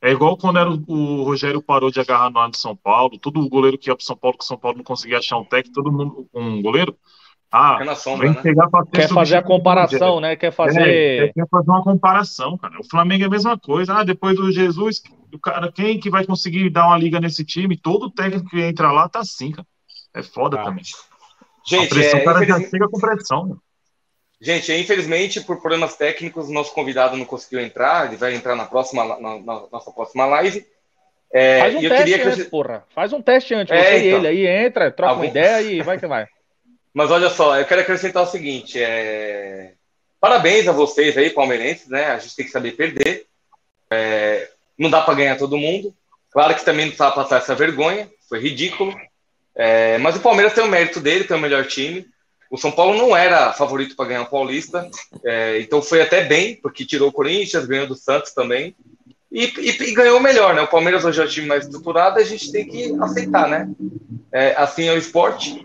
[0.02, 3.18] É igual quando era o, o Rogério parou de agarrar no ar de São Paulo,
[3.20, 5.43] todo goleiro que ia pro São Paulo, que o São Paulo não conseguia achar um
[5.43, 6.95] técnico, todo mundo, um goleiro,
[7.52, 8.41] ah, Fica na sombra, né?
[8.41, 10.36] pegar pra ter Quer fazer a comparação, né?
[10.36, 11.34] Quer É, fazer.
[11.34, 12.80] quer fazer uma comparação, cara.
[12.80, 13.95] O Flamengo é a mesma coisa.
[13.95, 15.02] Ah, depois do Jesus,
[15.34, 17.76] o cara, quem que vai conseguir dar uma liga nesse time?
[17.78, 19.68] Todo técnico que entra lá tá assim, cara.
[20.14, 20.64] É foda Ah.
[20.66, 20.84] também.
[20.84, 23.41] a Gente, pressão, é, o cara já chega com pressão.
[23.43, 23.62] mano.
[24.41, 28.08] gente, é, infelizmente, por problemas técnicos, o nosso convidado não conseguiu entrar.
[28.08, 30.66] Ele vai entrar na próxima, na, na nossa próxima live.
[31.32, 32.84] É, Faz um e eu teste queria antes, porra.
[32.95, 33.72] Faz um teste antes.
[33.72, 34.20] É, Você e então.
[34.20, 36.28] ele aí entra, troca uma Algum- ideia e vai que vai.
[36.93, 39.73] Mas olha só, eu quero acrescentar o seguinte: é...
[40.19, 42.07] parabéns a vocês aí, palmeirenses, né?
[42.07, 43.25] A gente tem que saber perder.
[43.91, 45.93] É, Não dá para ganhar todo mundo.
[46.31, 48.93] Claro que também não precisava passar essa vergonha, foi ridículo.
[49.55, 52.05] É, Mas o Palmeiras tem o mérito dele, tem o melhor time.
[52.51, 54.89] O São Paulo não era favorito para ganhar o Paulista,
[55.23, 58.75] é, então foi até bem, porque tirou o Corinthians, ganhou do Santos também.
[59.31, 60.61] E, e- e ganhou melhor, né?
[60.63, 63.69] O Palmeiras hoje é o time mais estruturado, a gente tem que aceitar, né?
[64.31, 65.63] É, assim é o esporte.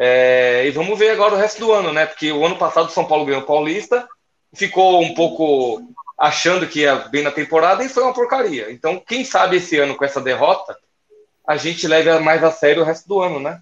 [0.00, 2.06] É, e vamos ver agora o resto do ano, né?
[2.06, 4.08] Porque o ano passado o São Paulo ganhou o Paulista,
[4.54, 5.82] ficou um pouco
[6.16, 8.70] achando que ia bem na temporada e foi uma porcaria.
[8.70, 10.78] Então, quem sabe esse ano com essa derrota,
[11.44, 13.60] a gente leve mais a sério o resto do ano, né?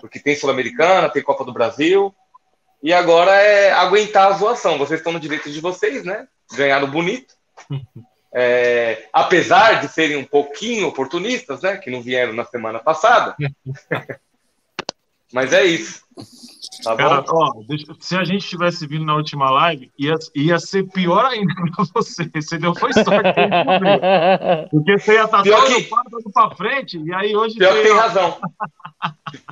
[0.00, 2.12] Porque tem Sul-Americana, tem Copa do Brasil.
[2.82, 4.78] E agora é aguentar a zoação.
[4.78, 6.26] Vocês estão no direito de vocês, né?
[6.52, 7.34] Ganharam bonito.
[8.38, 11.78] É, apesar de serem um pouquinho oportunistas, né?
[11.78, 13.34] Que não vieram na semana passada.
[15.32, 16.00] Mas é isso.
[16.82, 17.32] Tá Cara, bom?
[17.34, 21.52] ó, deixa- se a gente tivesse vindo na última live, ia, ia ser pior ainda
[21.74, 22.30] pra você.
[22.34, 23.32] Você deu foi sorte.
[23.34, 24.68] que.
[24.70, 27.56] Porque você ia estar Pior todo que- todo pra frente, e aí hoje.
[27.56, 28.38] Pior que veio- tem razão.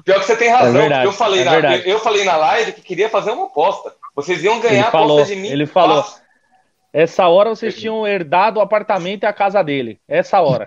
[0.05, 0.69] Pior que você tem razão.
[0.69, 3.93] É verdade, eu, falei é na, eu falei na live que queria fazer uma aposta.
[4.15, 5.49] Vocês iam ganhar Ele a falou, aposta de mim.
[5.49, 6.05] ele falou.
[6.93, 9.99] Essa hora vocês tinham herdado o apartamento e a casa dele.
[10.07, 10.65] Essa hora.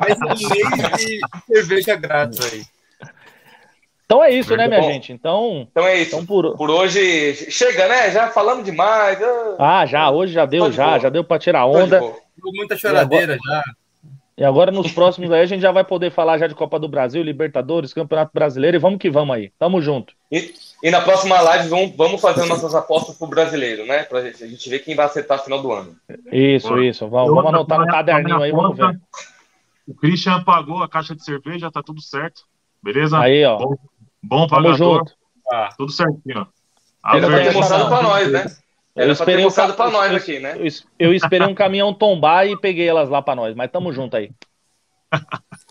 [0.00, 2.62] Mais um mês de cerveja grátis aí.
[4.12, 4.90] Então é isso, né, minha Bom.
[4.92, 5.12] gente?
[5.12, 6.14] Então, Então é isso.
[6.14, 6.56] então por...
[6.56, 8.10] Por hoje, chega, né?
[8.10, 9.18] Já falamos demais.
[9.58, 11.00] Ah, Ah, já, hoje já deu, de já, boa.
[11.00, 11.98] já deu pra tirar de onda.
[12.00, 13.62] Deu muita choradeira já.
[14.36, 16.88] E agora nos próximos aí a gente já vai poder falar já de Copa do
[16.88, 19.50] Brasil, Libertadores, Campeonato Brasileiro e vamos que vamos aí.
[19.58, 20.14] Tamo junto.
[20.30, 20.52] E,
[20.82, 24.02] e na próxima live vamos, vamos fazer nossas apostas pro brasileiro, né?
[24.04, 25.94] Pra gente, a gente ver quem vai acertar no final do ano.
[26.32, 26.84] Isso, Bora.
[26.84, 27.08] isso.
[27.08, 28.98] Vamos, vamos anotar no minha- caderninho aí, minha vamos ver.
[29.86, 32.42] O Christian pagou a caixa de cerveja, tá tudo certo.
[32.82, 33.18] Beleza?
[33.18, 33.58] Aí, ó.
[33.58, 33.76] Bom,
[34.22, 35.12] bom Tamo pagador, junto.
[35.76, 36.46] tudo certinho.
[37.02, 38.46] A Ele tem ter essa mostrado pra nós, né?
[38.94, 40.54] Eu Era pra ter esperei, ca- pra nós eu- aqui, né?
[40.58, 43.92] eu es- eu esperei um caminhão tombar e peguei elas lá pra nós, mas tamo
[43.92, 44.30] junto aí.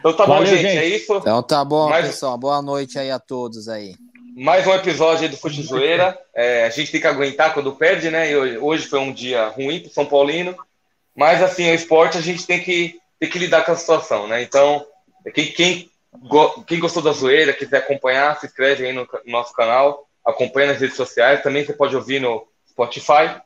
[0.00, 0.62] Então tá bom, Valeu, gente.
[0.62, 0.78] gente.
[0.78, 1.14] É isso.
[1.16, 2.36] Então tá bom, Mas- pessoal.
[2.36, 3.94] Boa noite aí a todos aí.
[4.34, 6.18] Mais um episódio aí do Fute Zoeira.
[6.34, 8.28] É, a gente tem que aguentar quando perde, né?
[8.32, 10.56] E hoje foi um dia ruim pro São Paulino.
[11.14, 14.42] Mas, assim, o esporte a gente tem que, tem que lidar com a situação, né?
[14.42, 14.84] Então,
[15.32, 20.06] quem, quem, go- quem gostou da zoeira, quiser acompanhar, se inscreve aí no, nosso canal,
[20.24, 21.42] acompanha nas redes sociais.
[21.42, 23.40] Também você pode ouvir no Spotify.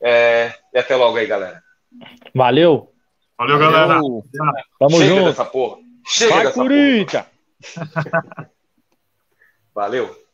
[0.00, 1.62] É, e até logo aí, galera.
[2.34, 2.92] Valeu.
[3.38, 3.86] Valeu, galera.
[3.86, 4.24] Valeu.
[4.78, 5.24] Tamo Chega junto.
[5.24, 5.78] dessa porra.
[6.06, 6.68] Chega Vai, dessa porra.
[6.68, 7.26] Corinthians!
[9.74, 10.25] Valeu.